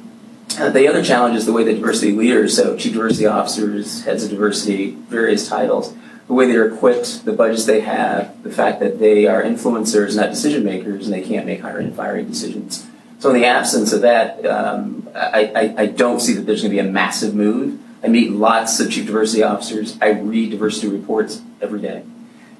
[0.58, 4.24] uh, the other challenge is the way that diversity leaders, so chief diversity officers, heads
[4.24, 5.94] of diversity, various titles,
[6.28, 10.30] the way they're equipped, the budgets they have, the fact that they are influencers, not
[10.30, 12.89] decision makers, and they can't make hiring and firing decisions.
[13.20, 16.72] So, in the absence of that, um, I, I, I don't see that there's going
[16.72, 17.80] to be a massive move.
[18.02, 19.98] I meet lots of chief diversity officers.
[20.02, 22.04] I read diversity reports every day.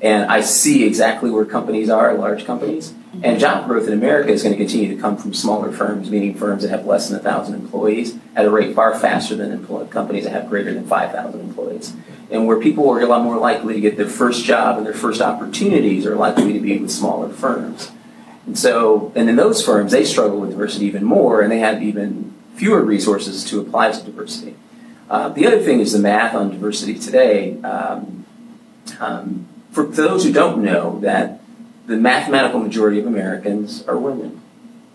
[0.02, 2.94] And I see exactly where companies are, large companies.
[3.22, 6.36] And job growth in America is going to continue to come from smaller firms, meaning
[6.36, 10.32] firms that have less than 1,000 employees, at a rate far faster than companies that
[10.32, 11.94] have greater than 5,000 employees.
[12.32, 14.94] And where people are a lot more likely to get their first job and their
[14.94, 17.92] first opportunities are likely to be with smaller firms.
[18.56, 22.34] So, and in those firms, they struggle with diversity even more, and they have even
[22.56, 24.56] fewer resources to apply to diversity.
[25.10, 27.60] Uh, the other thing is the math on diversity today.
[27.62, 28.26] Um,
[29.00, 31.42] um, for, those who don't know, that
[31.86, 34.42] the mathematical majority of Americans are women.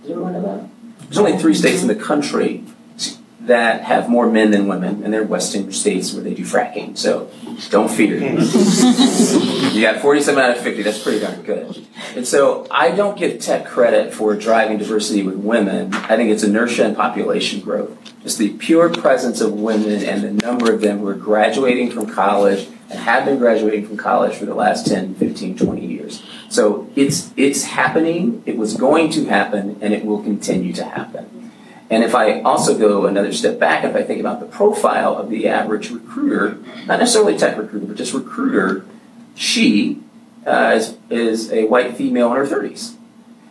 [0.03, 0.71] Does everyone know?
[1.01, 2.65] There's only three states in the country
[3.47, 6.97] that have more men than women, and they're western states where they do fracking.
[6.97, 7.31] So
[7.71, 8.17] don't fear.
[9.73, 10.83] you got 47 out of 50.
[10.83, 11.87] That's pretty darn good.
[12.17, 15.93] And so I don't give tech credit for driving diversity with women.
[15.95, 17.97] I think it's inertia and population growth.
[18.23, 22.07] Just the pure presence of women and the number of them who are graduating from
[22.07, 26.23] college and have been graduating from college for the last 10, 15, 20 years.
[26.49, 31.53] So it's it's happening, it was going to happen, and it will continue to happen.
[31.91, 35.29] And if I also go another step back, if I think about the profile of
[35.29, 38.87] the average recruiter, not necessarily tech recruiter, but just recruiter,
[39.35, 40.01] she
[40.47, 42.95] uh, is, is a white female in her 30s.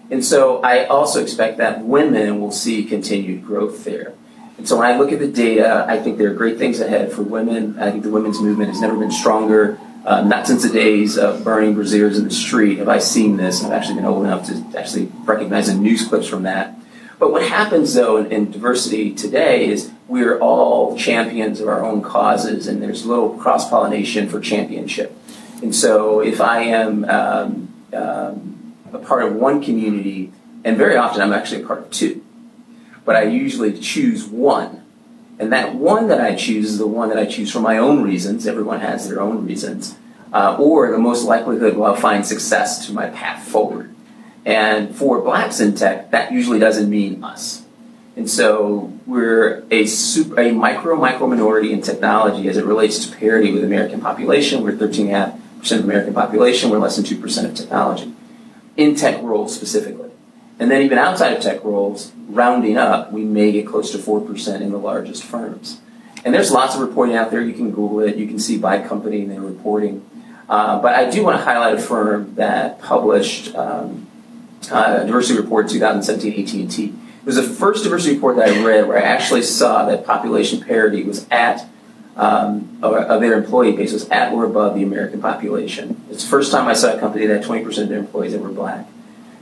[0.10, 4.14] And so I also expect that women will see continued growth there.
[4.58, 7.12] And so when I look at the data, I think there are great things ahead
[7.12, 7.80] for women.
[7.80, 9.80] I think the women's movement has never been stronger.
[10.06, 13.64] Uh, not since the days of burning brassieres in the street have I seen this.
[13.64, 16.76] I've actually been old enough to actually recognize the news clips from that.
[17.20, 22.02] But what happens though in, in, diversity today is we're all champions of our own
[22.02, 25.16] causes, and there's little cross pollination for championship.
[25.62, 30.32] And so if I am um, um, a part of one community,
[30.64, 32.24] and very often I'm actually a part of two,
[33.06, 34.82] but I usually choose one.
[35.40, 38.04] And that one that I choose is the one that I choose for my own
[38.04, 38.46] reasons.
[38.46, 39.96] Everyone has their own reasons.
[40.32, 43.93] Uh, or the most likelihood will find success to my path forward.
[44.46, 47.64] And for blacks in tech, that usually doesn't mean us.
[48.16, 53.16] And so we're a super, a micro, micro minority in technology as it relates to
[53.16, 54.64] parity with American population.
[54.64, 56.70] We're 13.5% of American population.
[56.70, 58.14] We're less than 2% of technology.
[58.78, 60.12] In tech roles specifically.
[60.60, 64.62] And then even outside of tech roles, rounding up, we may get close to 4%
[64.62, 65.80] in the largest firms.
[66.24, 67.42] And there's lots of reporting out there.
[67.42, 68.16] You can Google it.
[68.16, 70.08] You can see by company and their reporting.
[70.48, 74.08] Uh, but I do want to highlight a firm that published um,
[74.72, 76.86] uh, diversity report 2017 AT&T.
[76.86, 80.62] It was the first diversity report that I read where I actually saw that population
[80.62, 81.68] parity was at
[82.16, 86.02] um, of their employee base was at or above the American population.
[86.12, 88.42] It's the first time I saw a company that had 20% of their employees that
[88.42, 88.88] were black.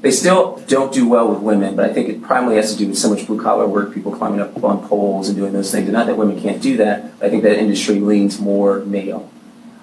[0.02, 2.88] They still don't do well with women, but I think it primarily has to do
[2.88, 5.84] with so much blue collar work, people climbing up on poles and doing those things.
[5.84, 9.30] And not that women can't do that, but I think that industry leans more male.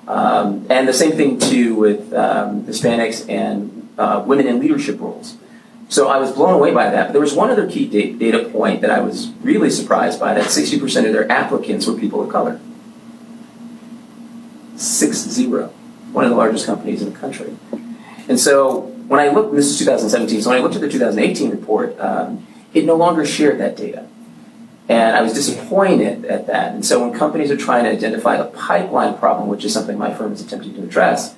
[0.08, 5.36] Um, and the same thing too with um, Hispanics and uh, women in leadership roles.
[5.88, 7.08] So I was blown away by that.
[7.08, 10.44] But there was one other key data point that I was really surprised by that
[10.44, 12.60] 60% of their applicants were people of color.
[14.76, 15.68] Six zero.
[16.12, 17.56] One of the largest companies in the country.
[18.28, 21.50] And so when I looked, this is 2017, so when I looked at the 2018
[21.50, 24.06] report, um, it no longer shared that data.
[24.88, 26.74] And I was disappointed at that.
[26.74, 30.12] And so when companies are trying to identify a pipeline problem, which is something my
[30.12, 31.34] firm is attempting to address,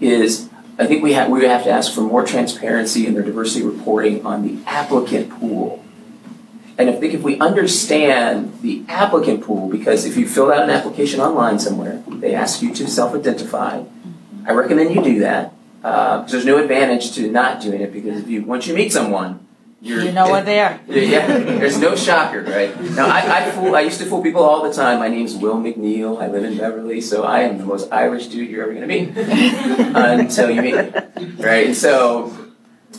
[0.00, 0.48] is
[0.78, 4.24] I think we have, we have to ask for more transparency in their diversity reporting
[4.24, 5.84] on the applicant pool.
[6.78, 10.70] And I think if we understand the applicant pool, because if you fill out an
[10.70, 13.84] application online somewhere, they ask you to self-identify.
[14.46, 15.52] I recommend you do that.
[15.84, 19.46] Uh, there's no advantage to not doing it because if you once you meet someone,
[19.82, 20.80] you know what they are.
[20.88, 22.78] Yeah, there's no shocker, right?
[22.92, 25.00] Now, I, I, fool, I used to fool people all the time.
[25.00, 26.22] My name's Will McNeil.
[26.22, 28.94] I live in Beverly, so I am the most Irish dude you're ever going to
[28.94, 29.16] meet
[29.96, 31.66] until you meet me, right?
[31.66, 32.32] And so,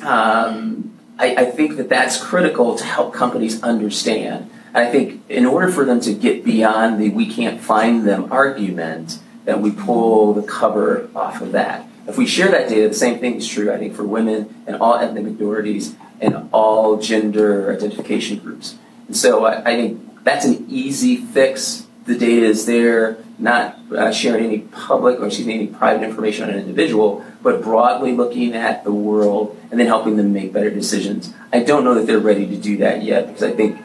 [0.01, 4.49] um, I, I think that that's critical to help companies understand.
[4.73, 9.19] I think in order for them to get beyond the "we can't find them" argument,
[9.45, 11.87] that we pull the cover off of that.
[12.07, 14.75] If we share that data, the same thing is true, I think, for women and
[14.77, 18.77] all ethnic minorities and all gender identification groups.
[19.07, 21.85] And so I, I think that's an easy fix.
[22.05, 26.45] The data is there, not uh, sharing any public or excuse me, any private information
[26.45, 30.69] on an individual, but broadly looking at the world and then helping them make better
[30.69, 31.33] decisions.
[31.51, 33.81] I don't know that they're ready to do that yet because I think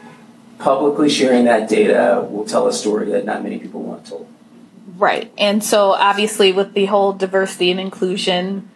[0.59, 4.27] publicly sharing that data will tell a story that not many people want told.
[4.97, 5.31] Right.
[5.37, 8.69] And so obviously with the whole diversity and inclusion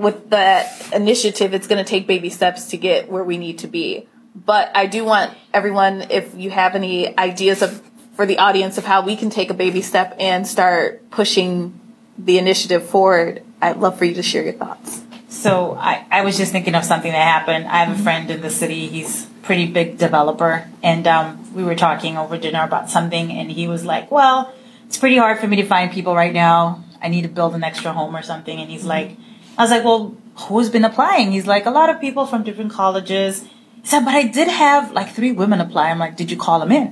[0.00, 3.66] with that initiative, it's going to take baby steps to get where we need to
[3.66, 4.08] be.
[4.34, 7.82] But I do want everyone, if you have any ideas of
[8.14, 11.78] for the audience of how we can take a baby step and start pushing
[12.18, 15.02] the initiative forward, I'd love for you to share your thoughts.
[15.28, 17.66] So I, I was just thinking of something that happened.
[17.66, 18.88] I have a friend in the city.
[18.88, 23.68] He's pretty big developer, and um, we were talking over dinner about something, and he
[23.68, 24.52] was like, "Well,
[24.86, 26.84] it's pretty hard for me to find people right now.
[27.00, 29.16] I need to build an extra home or something." And he's like,
[29.60, 32.72] "I was like, well, who's been applying?" He's like, "A lot of people from different
[32.72, 33.42] colleges."
[33.82, 36.60] He said, "But I did have like three women apply." I'm like, "Did you call
[36.60, 36.88] them in?"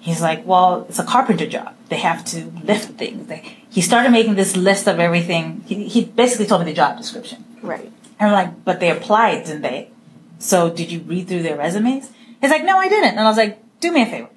[0.00, 1.74] He's like, well, it's a carpenter job.
[1.90, 3.26] They have to lift things.
[3.26, 5.62] They, he started making this list of everything.
[5.66, 7.44] He, he basically told me the job description.
[7.60, 7.92] Right.
[8.18, 9.90] And I'm like, but they applied, didn't they?
[10.38, 12.10] So did you read through their resumes?
[12.40, 13.10] He's like, no, I didn't.
[13.10, 14.30] And I was like, do me a favor.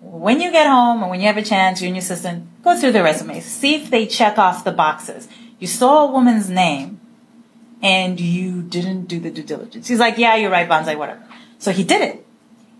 [0.00, 2.78] When you get home and when you have a chance, you and your assistant, go
[2.78, 3.44] through their resumes.
[3.44, 5.28] See if they check off the boxes.
[5.58, 6.99] You saw a woman's name
[7.82, 9.88] and you didn't do the due diligence.
[9.88, 11.22] He's like, yeah, you're right, Vunzai, whatever.
[11.58, 12.26] So he did it.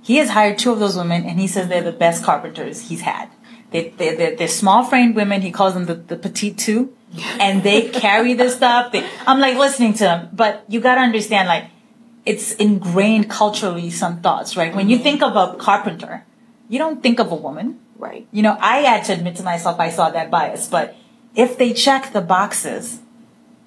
[0.03, 3.03] He has hired two of those women, and he says they're the best carpenters he's
[3.03, 3.29] had.
[3.71, 5.43] They, they, they're, they're small framed women.
[5.43, 6.95] He calls them the, the petite two.
[7.39, 8.93] And they carry this stuff.
[8.93, 11.65] They, I'm like listening to them, but you gotta understand, like,
[12.27, 14.75] it's ingrained culturally some thoughts, right?
[14.75, 15.03] When you Mm-hmm.
[15.05, 16.25] think of a carpenter,
[16.69, 17.81] you don't think of a woman.
[17.99, 18.27] Right.
[18.33, 20.97] You know, I had to admit to myself I saw that bias, but
[21.35, 23.01] if they check the boxes,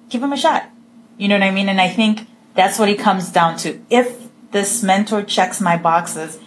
[0.08, 0.68] give them a shot.
[1.16, 1.68] You know what I mean?
[1.68, 3.80] And I think that's what it comes down to.
[3.90, 6.38] If this mentor checks my boxes,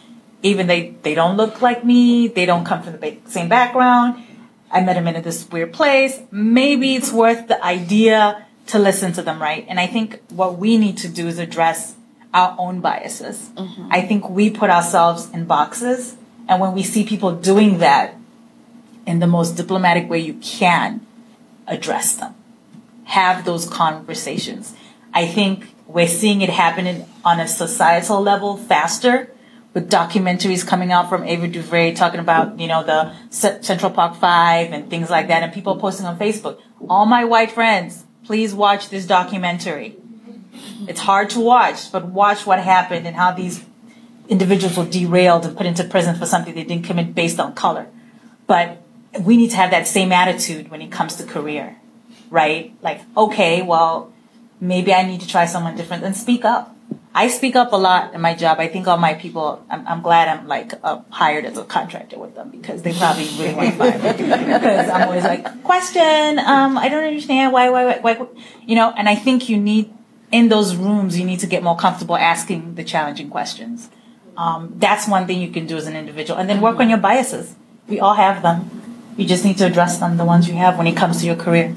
[0.44, 4.24] even they they don't look like me, they don't come from the same background.
[4.72, 6.20] I met him in this weird place.
[6.32, 9.66] Maybe it's worth the idea to listen to them, right?
[9.70, 11.96] And I think what we need to do is address
[12.34, 13.50] our own biases.
[13.56, 13.88] Mm-hmm.
[13.92, 18.16] I think we put ourselves in boxes, and when we see people doing that
[19.06, 21.06] in the most diplomatic way you can,
[21.66, 22.36] address them.
[23.08, 24.74] Have those conversations.
[25.14, 29.34] I think we're seeing it happening on a societal level faster
[29.74, 34.16] with documentaries coming out from Ava DuVernay talking about, you know, the C- Central Park
[34.16, 36.60] Five and things like that, and people posting on Facebook.
[36.90, 39.96] All my white friends, please watch this documentary.
[40.88, 43.64] It's hard to watch, but watch what happened and how these
[44.28, 47.88] individuals were derailed and put into prison for something they didn't commit based on color.
[48.48, 48.82] But
[49.22, 51.78] we need to have that same attitude when it comes to career,
[52.30, 52.74] right?
[52.82, 54.14] Like, okay, well,
[54.60, 56.76] maybe I need to try someone different and speak up.
[57.14, 58.60] I speak up a lot in my job.
[58.60, 62.20] I think all my people, I'm, I'm glad I'm like uh, hired as a contractor
[62.20, 64.12] with them because they probably really want to fire me
[64.54, 68.28] because I'm always like, question, um, I don't understand why, why, why, why,
[68.68, 69.92] you know, and I think you need,
[70.32, 73.90] in those rooms, you need to get more comfortable asking the challenging questions.
[74.36, 77.00] Um, that's one thing you can do as an individual and then work on your
[77.00, 77.56] biases.
[77.88, 78.70] We all have them.
[79.18, 81.36] You just need to address them, the ones you have when it comes to your
[81.36, 81.74] career.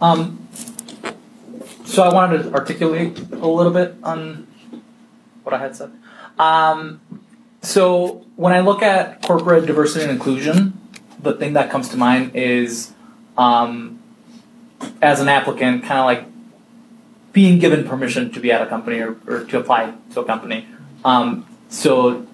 [0.00, 0.48] Um,
[1.84, 4.46] so I wanted to articulate a little bit on
[5.42, 5.92] what I had said.
[6.38, 7.00] Um,
[7.62, 10.78] so when I look at corporate diversity and inclusion,
[11.22, 12.92] the thing that comes to mind is,
[13.36, 14.00] um,
[15.02, 16.24] as an applicant, kind of like
[17.32, 20.66] being given permission to be at a company or, or to apply to a company.
[21.04, 22.26] Um, so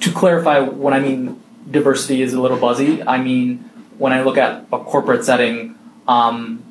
[0.00, 1.40] to clarify, when I mean
[1.70, 3.58] diversity is a little buzzy, I mean
[3.98, 5.74] when I look at a corporate setting.
[6.06, 6.65] Um,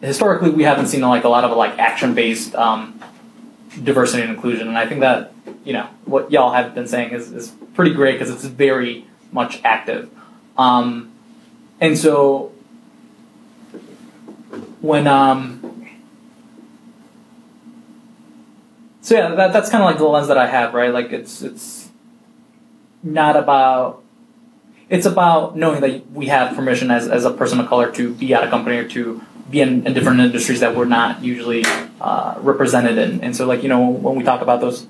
[0.00, 3.00] historically we haven't seen like a lot of like action based um,
[3.82, 5.32] diversity and inclusion and i think that
[5.64, 9.60] you know what y'all have been saying is, is pretty great because it's very much
[9.64, 10.10] active.
[10.56, 11.12] Um,
[11.80, 12.52] and so
[14.80, 15.86] when um,
[19.00, 20.92] so yeah that, that's kind of like the lens that i have right?
[20.92, 21.90] Like it's it's
[23.02, 24.02] not about
[24.88, 28.32] it's about knowing that we have permission as, as a person of color to be
[28.32, 31.64] at a company or to be in, in different industries that we're not usually
[32.00, 33.22] uh, represented in.
[33.22, 34.86] And so, like, you know, when we talk about those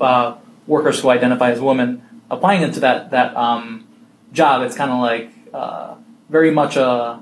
[0.00, 0.36] uh,
[0.66, 3.86] workers who identify as women applying into that, that um,
[4.32, 5.94] job, it's kind of like uh,
[6.28, 7.20] very much a,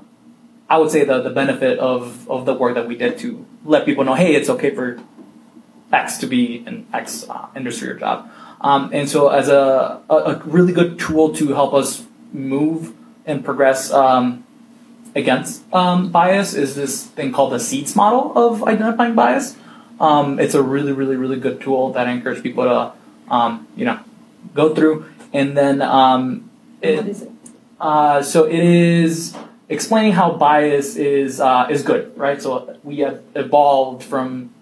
[0.69, 3.85] I would say, the, the benefit of, of the work that we did to let
[3.85, 4.99] people know, hey, it's okay for
[5.93, 8.29] X to be an X uh, industry or job.
[8.61, 12.93] Um, and so, as a, a, a really good tool to help us move
[13.25, 14.44] and progress um,
[15.15, 19.55] against um, bias is this thing called the SEEDS model of identifying bias.
[19.99, 22.91] Um, it's a really, really, really good tool that I encourage people to,
[23.33, 23.99] um, you know,
[24.53, 25.05] go through.
[25.33, 26.49] And then, um,
[26.81, 27.31] it, what is it?
[27.79, 29.35] uh, so it is
[29.69, 32.41] explaining how bias is uh, is good, right?
[32.41, 34.53] So we have evolved from,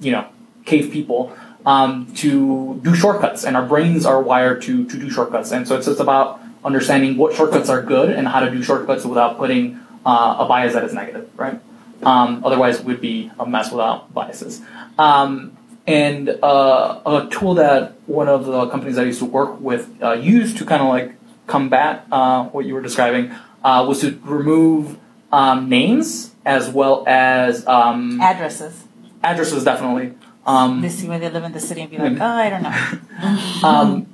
[0.00, 0.26] you know,
[0.64, 1.32] cave people
[1.64, 5.52] um, to do shortcuts, and our brains are wired to to do shortcuts.
[5.52, 9.04] And so it's just about understanding what shortcuts are good and how to do shortcuts
[9.04, 11.60] without putting uh, a bias that is negative, right?
[12.02, 14.62] Um, otherwise, we'd be a mess without biases.
[14.98, 19.90] Um, and uh, a tool that one of the companies I used to work with
[20.02, 21.14] uh, used to kind of like
[21.46, 23.32] combat uh, what you were describing
[23.64, 24.98] uh, was to remove
[25.32, 28.84] um, names as well as um, Addresses.
[29.22, 30.14] addresses, definitely.
[30.46, 32.62] Um, They see where they live in the city and be like, oh, I don't
[32.62, 33.62] know.
[33.68, 34.06] um,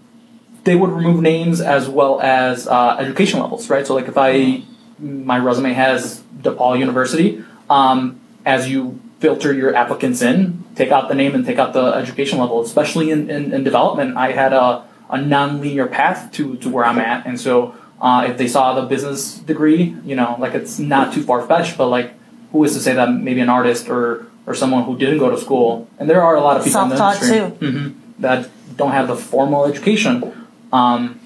[0.65, 3.87] they would remove names as well as uh, education levels, right?
[3.87, 4.63] So, like if I
[4.99, 11.15] my resume has DePaul University, um, as you filter your applicants in, take out the
[11.15, 12.61] name and take out the education level.
[12.61, 16.99] Especially in, in, in development, I had a, a non-linear path to, to where I'm
[16.99, 21.15] at, and so uh, if they saw the business degree, you know, like it's not
[21.15, 22.13] too far fetched, but like
[22.53, 25.39] who is to say that maybe an artist or or someone who didn't go to
[25.39, 29.09] school, and there are a lot of people in the industry mhm, that don't have
[29.09, 30.47] the formal education.
[30.73, 31.21] Um,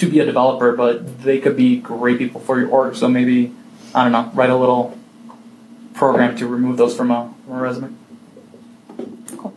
[0.00, 2.96] to be a developer, but they could be great people for your org.
[2.96, 3.54] So maybe
[3.94, 4.96] I don't know, write a little
[5.94, 7.94] program to remove those from a, from a resume.
[9.36, 9.54] Cool.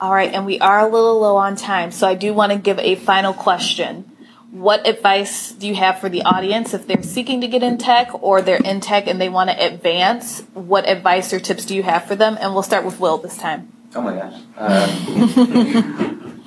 [0.00, 2.58] All right, and we are a little low on time, so I do want to
[2.58, 4.04] give a final question.
[4.50, 8.10] What advice do you have for the audience if they're seeking to get in tech
[8.22, 10.40] or they're in tech and they want to advance?
[10.54, 12.38] What advice or tips do you have for them?
[12.40, 13.70] And we'll start with Will this time.
[13.94, 14.40] Oh my gosh.
[14.58, 16.42] Um,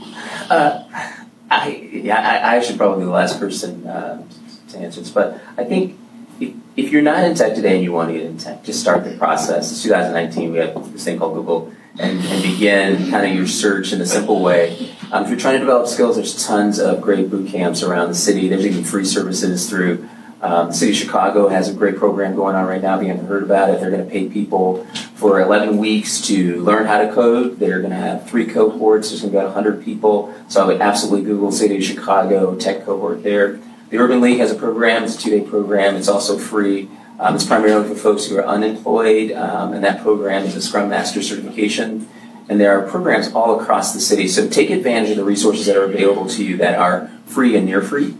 [0.50, 1.21] uh,
[1.52, 4.26] I yeah, I, I should probably be the last person uh,
[4.70, 6.00] to answer this, but I think
[6.40, 8.80] if, if you're not in tech today and you want to get in tech, just
[8.80, 9.72] start the process.
[9.72, 10.54] It's 2019.
[10.54, 14.06] We have this thing called Google, and, and begin kind of your search in a
[14.06, 14.90] simple way.
[15.12, 18.16] Um, if you're trying to develop skills, there's tons of great boot camps around the
[18.16, 18.48] city.
[18.48, 20.08] There's even free services through
[20.42, 22.98] um, the city of Chicago has a great program going on right now.
[22.98, 26.60] If you haven't heard about it, they're going to pay people for 11 weeks to
[26.62, 27.60] learn how to code.
[27.60, 29.10] They're going to have three cohorts.
[29.10, 30.34] There's going to be about 100 people.
[30.48, 33.60] So I would absolutely Google City of Chicago tech cohort there.
[33.92, 35.04] The Urban League has a program.
[35.04, 35.96] It's a two-day program.
[35.96, 36.90] It's also free.
[37.20, 40.90] Um, it's primarily for folks who are unemployed, um, and that program is a Scrum
[40.90, 42.08] Master certification.
[42.50, 44.28] And there are programs all across the city.
[44.28, 47.68] So take advantage of the resources that are available to you that are free and
[47.68, 48.16] near free.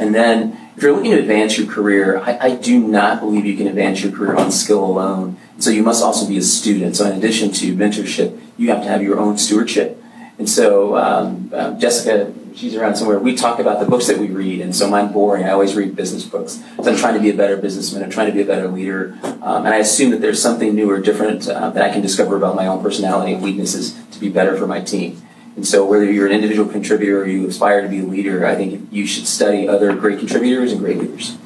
[0.00, 3.56] And then if you're looking to advance your career, I, I, do not believe you
[3.56, 5.38] can advance your career on skill alone.
[5.58, 6.96] So you must also be a student.
[6.96, 10.02] So in addition to mentorship, you have to have your own stewardship.
[10.38, 13.18] And so um, uh, Jessica, she's around somewhere.
[13.18, 15.44] We talk about the books that we read, and so mine boring.
[15.44, 16.62] I always read business books.
[16.82, 18.02] So I'm trying to be a better businessman.
[18.02, 20.90] I'm trying to be a better leader, um, and I assume that there's something new
[20.90, 24.28] or different uh, that I can discover about my own personality and weaknesses to be
[24.28, 25.22] better for my team.
[25.56, 28.54] And so, whether you're an individual contributor or you aspire to be a leader, I
[28.54, 31.38] think you should study other great contributors and great leaders.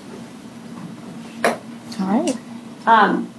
[1.44, 2.36] All right.
[2.86, 3.32] Um,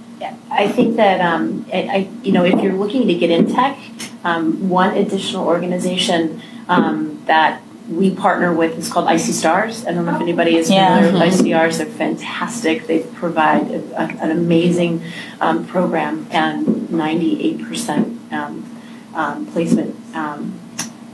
[0.50, 3.78] I think that um, I, I, you know, if you're looking to get in tech,
[4.24, 9.84] um, one additional organization um, that we partner with is called IC Stars.
[9.84, 11.12] I don't know if anybody is familiar yeah.
[11.12, 11.78] with IC Stars.
[11.78, 12.86] They're fantastic.
[12.86, 15.02] They provide a, a, an amazing
[15.40, 18.80] um, program and 98% um,
[19.14, 20.58] um, placement um,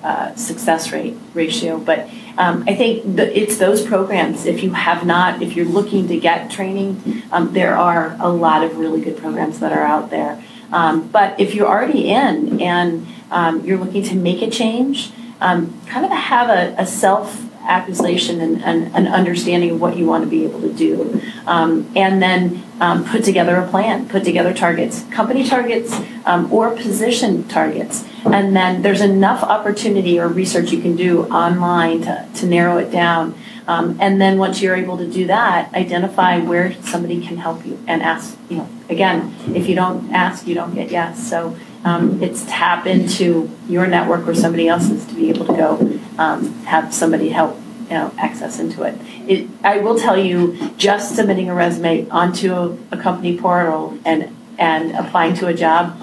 [0.03, 1.79] uh, success rate ratio.
[1.79, 4.47] But um, I think the, it's those programs.
[4.47, 8.63] If you have not, if you're looking to get training, um, there are a lot
[8.63, 10.43] of really good programs that are out there.
[10.73, 15.11] Um, but if you're already in and um, you're looking to make a change,
[15.41, 20.07] um, kind of have a, a self accusation and, and, an understanding of what you
[20.07, 21.21] want to be able to do.
[21.47, 26.75] Um, and then um, put together a plan, put together targets, company targets um, or
[26.75, 28.05] position targets.
[28.25, 32.91] And then there's enough opportunity or research you can do online to, to narrow it
[32.91, 33.35] down.
[33.67, 37.79] Um, and then once you're able to do that, identify where somebody can help you
[37.87, 41.29] and ask, you know, again, if you don't ask, you don't get yes.
[41.29, 46.01] So um, it's tap into your network or somebody else's to be able to go
[46.19, 48.99] um, have somebody help you know access into it.
[49.29, 49.49] it.
[49.65, 54.93] I will tell you, just submitting a resume onto a, a company portal and and
[54.93, 55.99] applying to a job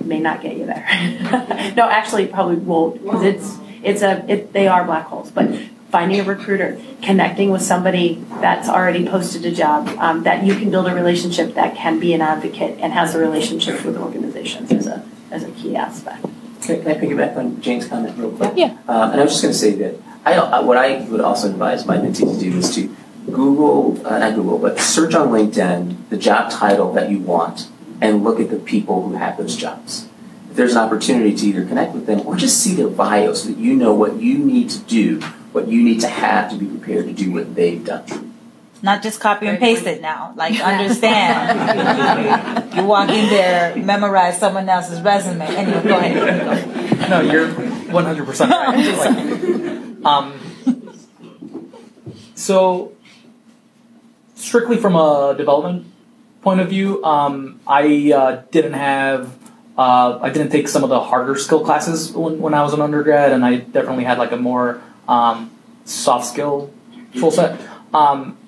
[0.00, 0.86] may not get you there.
[1.76, 5.30] no, actually, probably won't because it's it's a it, they are black holes.
[5.30, 5.54] But
[5.90, 10.70] finding a recruiter, connecting with somebody that's already posted a job, um, that you can
[10.70, 14.86] build a relationship that can be an advocate and has a relationship with organizations is
[14.86, 16.22] a as a key aspect.
[16.62, 18.52] Can, can I piggyback on Jane's comment real quick?
[18.56, 18.76] Yeah.
[18.88, 19.94] Uh, and I was just going to say that
[20.24, 22.94] I, what I would also advise my mentees to do is to
[23.26, 27.68] Google, uh, not Google, but search on LinkedIn the job title that you want
[28.00, 30.08] and look at the people who have those jobs.
[30.50, 33.48] If there's an opportunity to either connect with them or just see their bio so
[33.48, 35.20] that you know what you need to do,
[35.52, 38.29] what you need to have to be prepared to do what they've done
[38.82, 40.32] not just copy and paste it now.
[40.36, 42.70] Like understand.
[42.76, 47.10] you walk in there, memorize someone else's resume, and you go ahead.
[47.10, 50.04] No, you're 100 percent right.
[50.04, 50.40] um,
[52.40, 52.92] so,
[54.34, 55.86] strictly from a development
[56.40, 59.36] point of view, um, I uh, didn't have.
[59.76, 62.80] Uh, I didn't take some of the harder skill classes when, when I was an
[62.80, 65.50] undergrad, and I definitely had like a more um,
[65.84, 66.72] soft skill
[67.14, 67.60] tool set.
[67.92, 68.38] Um,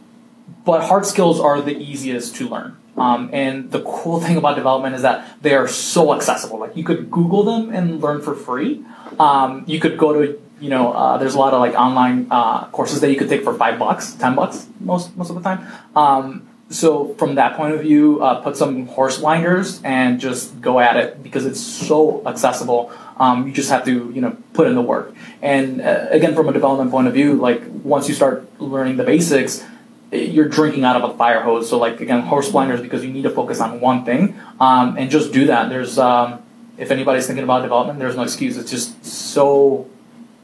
[0.65, 2.77] but hard skills are the easiest to learn.
[2.97, 6.59] Um, and the cool thing about development is that they are so accessible.
[6.59, 8.85] Like you could Google them and learn for free.
[9.19, 12.67] Um, you could go to you know uh, there's a lot of like online uh,
[12.67, 15.67] courses that you could take for five bucks, ten bucks most most of the time.
[15.97, 20.81] Um, so from that point of view, uh, put some horse blinders and just go
[20.81, 22.91] at it because it's so accessible.
[23.19, 25.15] Um, you just have to you know put in the work.
[25.43, 29.05] And uh, again, from a development point of view, like once you start learning the
[29.05, 29.65] basics
[30.13, 31.69] you're drinking out of a fire hose.
[31.69, 35.11] So like again, horse blinders because you need to focus on one thing um, and
[35.11, 35.69] just do that.
[35.69, 36.43] There's um,
[36.77, 38.57] if anybody's thinking about development, there's no excuse.
[38.57, 39.89] It's just so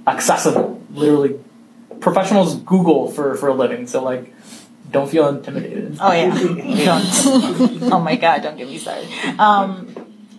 [0.06, 0.82] accessible.
[0.90, 1.38] Literally,
[2.00, 3.86] professionals Google for for a living.
[3.86, 4.34] So like.
[4.90, 5.98] Don't feel intimidated.
[6.00, 6.30] Oh yeah,
[6.86, 7.92] don't.
[7.92, 9.06] oh my god, don't get me started.
[9.38, 9.94] Um,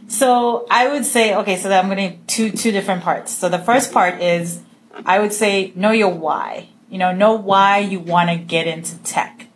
[0.07, 3.31] so I would say, okay, so I'm going to two two different parts.
[3.31, 4.63] So the first part is,
[5.05, 8.97] I would say know your why you know, know why you want to get into
[8.99, 9.47] tech.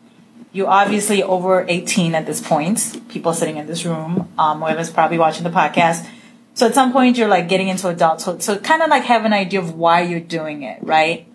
[0.52, 3.02] You're obviously over 18 at this point.
[3.10, 6.08] People sitting in this room, um, whoever's probably watching the podcast.
[6.54, 8.44] So at some point you're like getting into adulthood.
[8.44, 11.28] So kind of like have an idea of why you're doing it, right?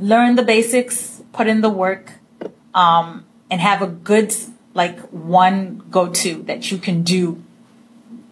[0.00, 2.14] Learn the basics, put in the work,
[2.74, 4.34] um, and have a good,
[4.74, 7.40] like one go-to that you can do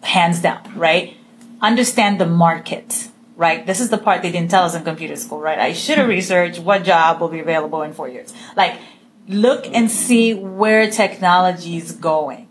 [0.03, 1.15] hands down, right?
[1.61, 3.07] Understand the market
[3.41, 3.65] right?
[3.65, 5.57] This is the part they didn't tell us in computer school, right?
[5.57, 8.31] I should have researched what job will be available in four years.
[8.55, 8.79] Like,
[9.27, 12.47] look and see where technology is going.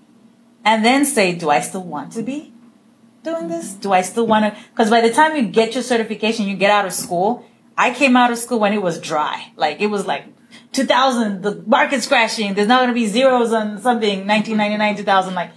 [0.65, 2.53] And then say, do I still want to be
[3.23, 3.73] doing this?
[3.75, 4.61] Do I still want to?
[4.71, 7.47] Because by the time you get your certification, you get out of school.
[7.79, 9.53] I came out of school when it was dry.
[9.55, 10.25] Like, it was like
[10.73, 12.55] 2000, the market's crashing.
[12.55, 15.35] There's not going to be zeros on something, 1999, 2000.
[15.35, 15.53] Like,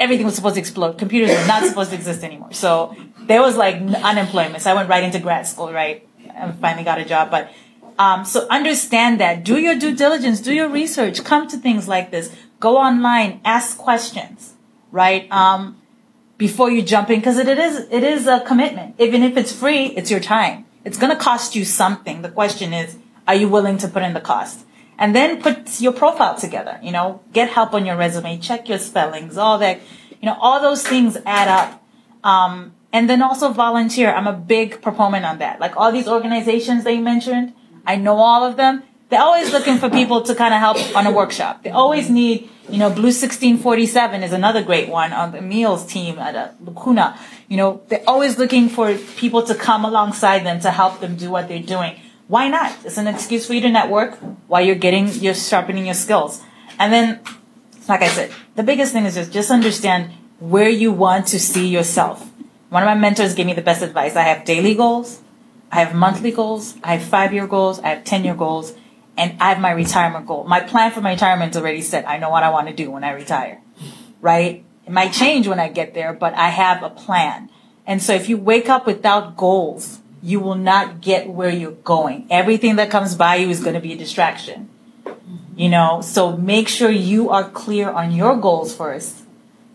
[0.00, 0.98] everything was supposed to explode.
[0.98, 2.52] Computers were not supposed to exist anymore.
[2.52, 4.62] So there was like unemployment.
[4.62, 6.08] So I went right into grad school, right?
[6.34, 7.30] And finally got a job.
[7.30, 7.52] But,
[7.98, 9.44] um, so understand that.
[9.44, 10.40] Do your due diligence.
[10.40, 11.22] Do your research.
[11.22, 12.34] Come to things like this.
[12.58, 13.40] Go online.
[13.44, 14.54] Ask questions,
[14.90, 15.30] right?
[15.30, 15.76] Um,
[16.38, 18.96] before you jump in, because it is, it is a commitment.
[18.98, 20.64] Even if it's free, it's your time.
[20.84, 22.22] It's going to cost you something.
[22.22, 22.96] The question is,
[23.28, 24.64] are you willing to put in the cost?
[25.00, 28.78] And then put your profile together, you know, get help on your resume, check your
[28.78, 29.80] spellings, all that,
[30.20, 31.82] you know, all those things add up.
[32.22, 34.12] Um, and then also volunteer.
[34.12, 35.58] I'm a big proponent on that.
[35.58, 37.54] Like all these organizations that you mentioned,
[37.86, 38.82] I know all of them.
[39.08, 41.64] They're always looking for people to kind of help on a workshop.
[41.64, 46.18] They always need, you know, Blue 1647 is another great one on the meals team
[46.18, 47.18] at uh, Lacuna.
[47.48, 51.30] You know, they're always looking for people to come alongside them to help them do
[51.30, 51.96] what they're doing.
[52.30, 52.72] Why not?
[52.84, 54.14] It's an excuse for you to network
[54.46, 56.40] while you're getting, you're sharpening your skills.
[56.78, 57.18] And then,
[57.88, 61.66] like I said, the biggest thing is just, just understand where you want to see
[61.66, 62.30] yourself.
[62.68, 64.14] One of my mentors gave me the best advice.
[64.14, 65.20] I have daily goals.
[65.72, 66.76] I have monthly goals.
[66.84, 67.80] I have five year goals.
[67.80, 68.74] I have 10 year goals.
[69.16, 70.44] And I have my retirement goal.
[70.44, 72.08] My plan for my retirement is already set.
[72.08, 73.60] I know what I want to do when I retire.
[74.20, 74.64] Right?
[74.86, 77.50] It might change when I get there, but I have a plan.
[77.88, 82.26] And so if you wake up without goals, you will not get where you're going.
[82.30, 84.68] Everything that comes by you is going to be a distraction.
[85.56, 89.24] You know, so make sure you are clear on your goals first,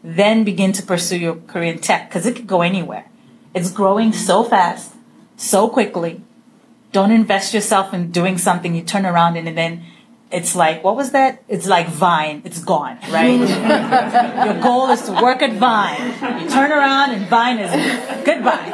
[0.04, 3.06] then begin to pursue your career in tech because it could go anywhere.
[3.54, 4.94] It's growing so fast,
[5.38, 6.22] so quickly.
[6.92, 9.84] Don't invest yourself in doing something you turn around and then
[10.36, 11.42] it's like what was that?
[11.48, 12.42] It's like Vine.
[12.44, 13.40] It's gone, right?
[14.46, 16.42] Your goal is to work at Vine.
[16.42, 17.72] You turn around and Vine is
[18.26, 18.68] goodbye.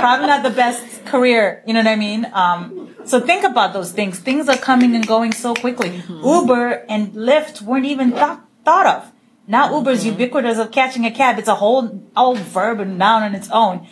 [0.00, 1.62] Probably not the best career.
[1.66, 2.26] You know what I mean?
[2.32, 4.18] Um, so think about those things.
[4.18, 5.90] Things are coming and going so quickly.
[5.90, 6.24] Mm-hmm.
[6.24, 9.12] Uber and Lyft weren't even th- thought of.
[9.46, 10.20] Now Uber's mm-hmm.
[10.20, 11.38] ubiquitous of catching a cab.
[11.38, 13.86] It's a whole old verb and noun on its own.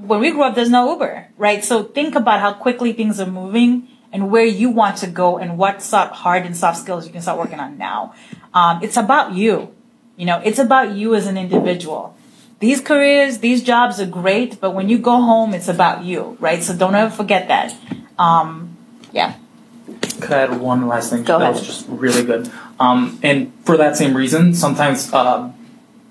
[0.00, 1.62] When we grew up, there's no Uber, right?
[1.62, 5.58] So think about how quickly things are moving and where you want to go and
[5.58, 8.14] what soft, hard and soft skills you can start working on now.
[8.54, 9.74] Um, it's about you.
[10.16, 12.16] You know, it's about you as an individual.
[12.60, 16.62] These careers, these jobs are great, but when you go home, it's about you, right?
[16.62, 17.74] So don't ever forget that.
[18.18, 18.76] Um,
[19.12, 19.36] yeah.
[20.20, 21.22] Could I add one last thing?
[21.22, 21.54] Go that ahead.
[21.54, 22.50] was just really good.
[22.80, 25.52] Um, and for that same reason, sometimes uh,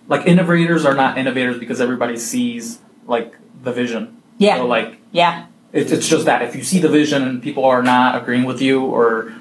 [0.08, 4.22] like innovators are not innovators because everybody sees like the vision.
[4.38, 4.58] Yeah.
[4.58, 5.48] So like yeah
[5.78, 8.62] it's, it's just that if you see the vision and people are not agreeing with
[8.62, 9.32] you or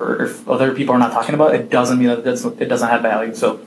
[0.00, 2.26] or if other people are not talking about it, it doesn't mean that
[2.58, 3.34] it doesn't have value.
[3.34, 3.66] So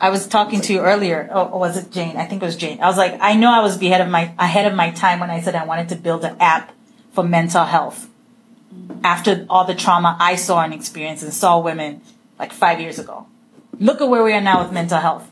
[0.00, 1.28] I was talking to you earlier.
[1.30, 2.16] Oh, was it Jane?
[2.16, 2.80] I think it was Jane.
[2.80, 5.30] I was like, I know I was ahead of my ahead of my time when
[5.30, 6.72] I said I wanted to build an app
[7.12, 8.08] for mental health.
[9.04, 12.00] After all the trauma I saw and experienced and saw women
[12.38, 13.26] like five years ago,
[13.78, 15.30] look at where we are now with mental health.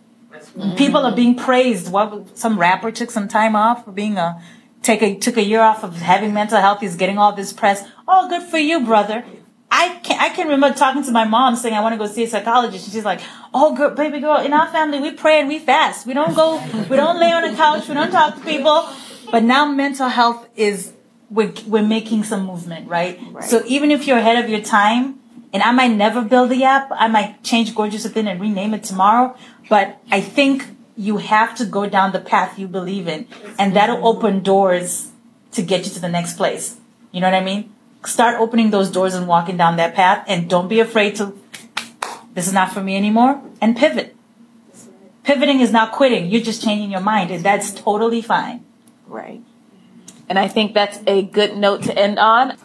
[0.77, 1.91] People are being praised.
[1.91, 4.41] What some rapper took some time off for being a
[4.83, 6.81] take a took a year off of having mental health.
[6.81, 7.87] He's getting all this press.
[8.09, 9.25] Oh, good for you, brother.
[9.71, 12.25] I can I can remember talking to my mom saying I want to go see
[12.25, 13.21] a psychologist, she's like,
[13.55, 16.07] "Oh, girl, baby girl, in our family we pray and we fast.
[16.07, 18.89] We don't go, we don't lay on the couch, we don't talk to people."
[19.31, 20.93] But now mental health is
[21.31, 23.21] we're we're making some movement, right?
[23.31, 23.45] Right.
[23.45, 25.21] So even if you're ahead of your time,
[25.53, 28.83] and I might never build the app, I might change Gorgeous Within and rename it
[28.83, 29.37] tomorrow,
[29.69, 30.67] but I think
[31.01, 33.27] you have to go down the path you believe in,
[33.59, 35.11] and that'll open doors
[35.53, 36.77] to get you to the next place.
[37.11, 37.73] You know what I mean?
[38.05, 41.39] Start opening those doors and walking down that path, and don't be afraid to.
[42.35, 44.15] This is not for me anymore, and pivot.
[45.23, 46.31] Pivoting is not quitting.
[46.31, 48.65] You're just changing your mind, and that's totally fine.
[49.07, 49.41] Right.
[50.29, 52.57] And I think that's a good note to end on.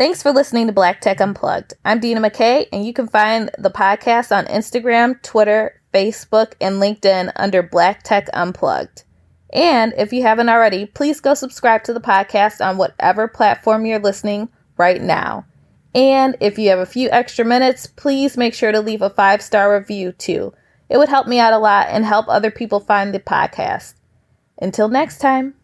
[0.00, 1.74] Thanks for listening to Black Tech Unplugged.
[1.84, 7.30] I'm Dina McKay, and you can find the podcast on Instagram, Twitter, Facebook, and LinkedIn
[7.36, 9.02] under Black Tech Unplugged.
[9.52, 13.98] And if you haven't already, please go subscribe to the podcast on whatever platform you're
[13.98, 14.48] listening
[14.78, 15.44] right now.
[15.94, 19.42] And if you have a few extra minutes, please make sure to leave a five
[19.42, 20.54] star review too.
[20.88, 23.92] It would help me out a lot and help other people find the podcast.
[24.62, 25.56] Until next time.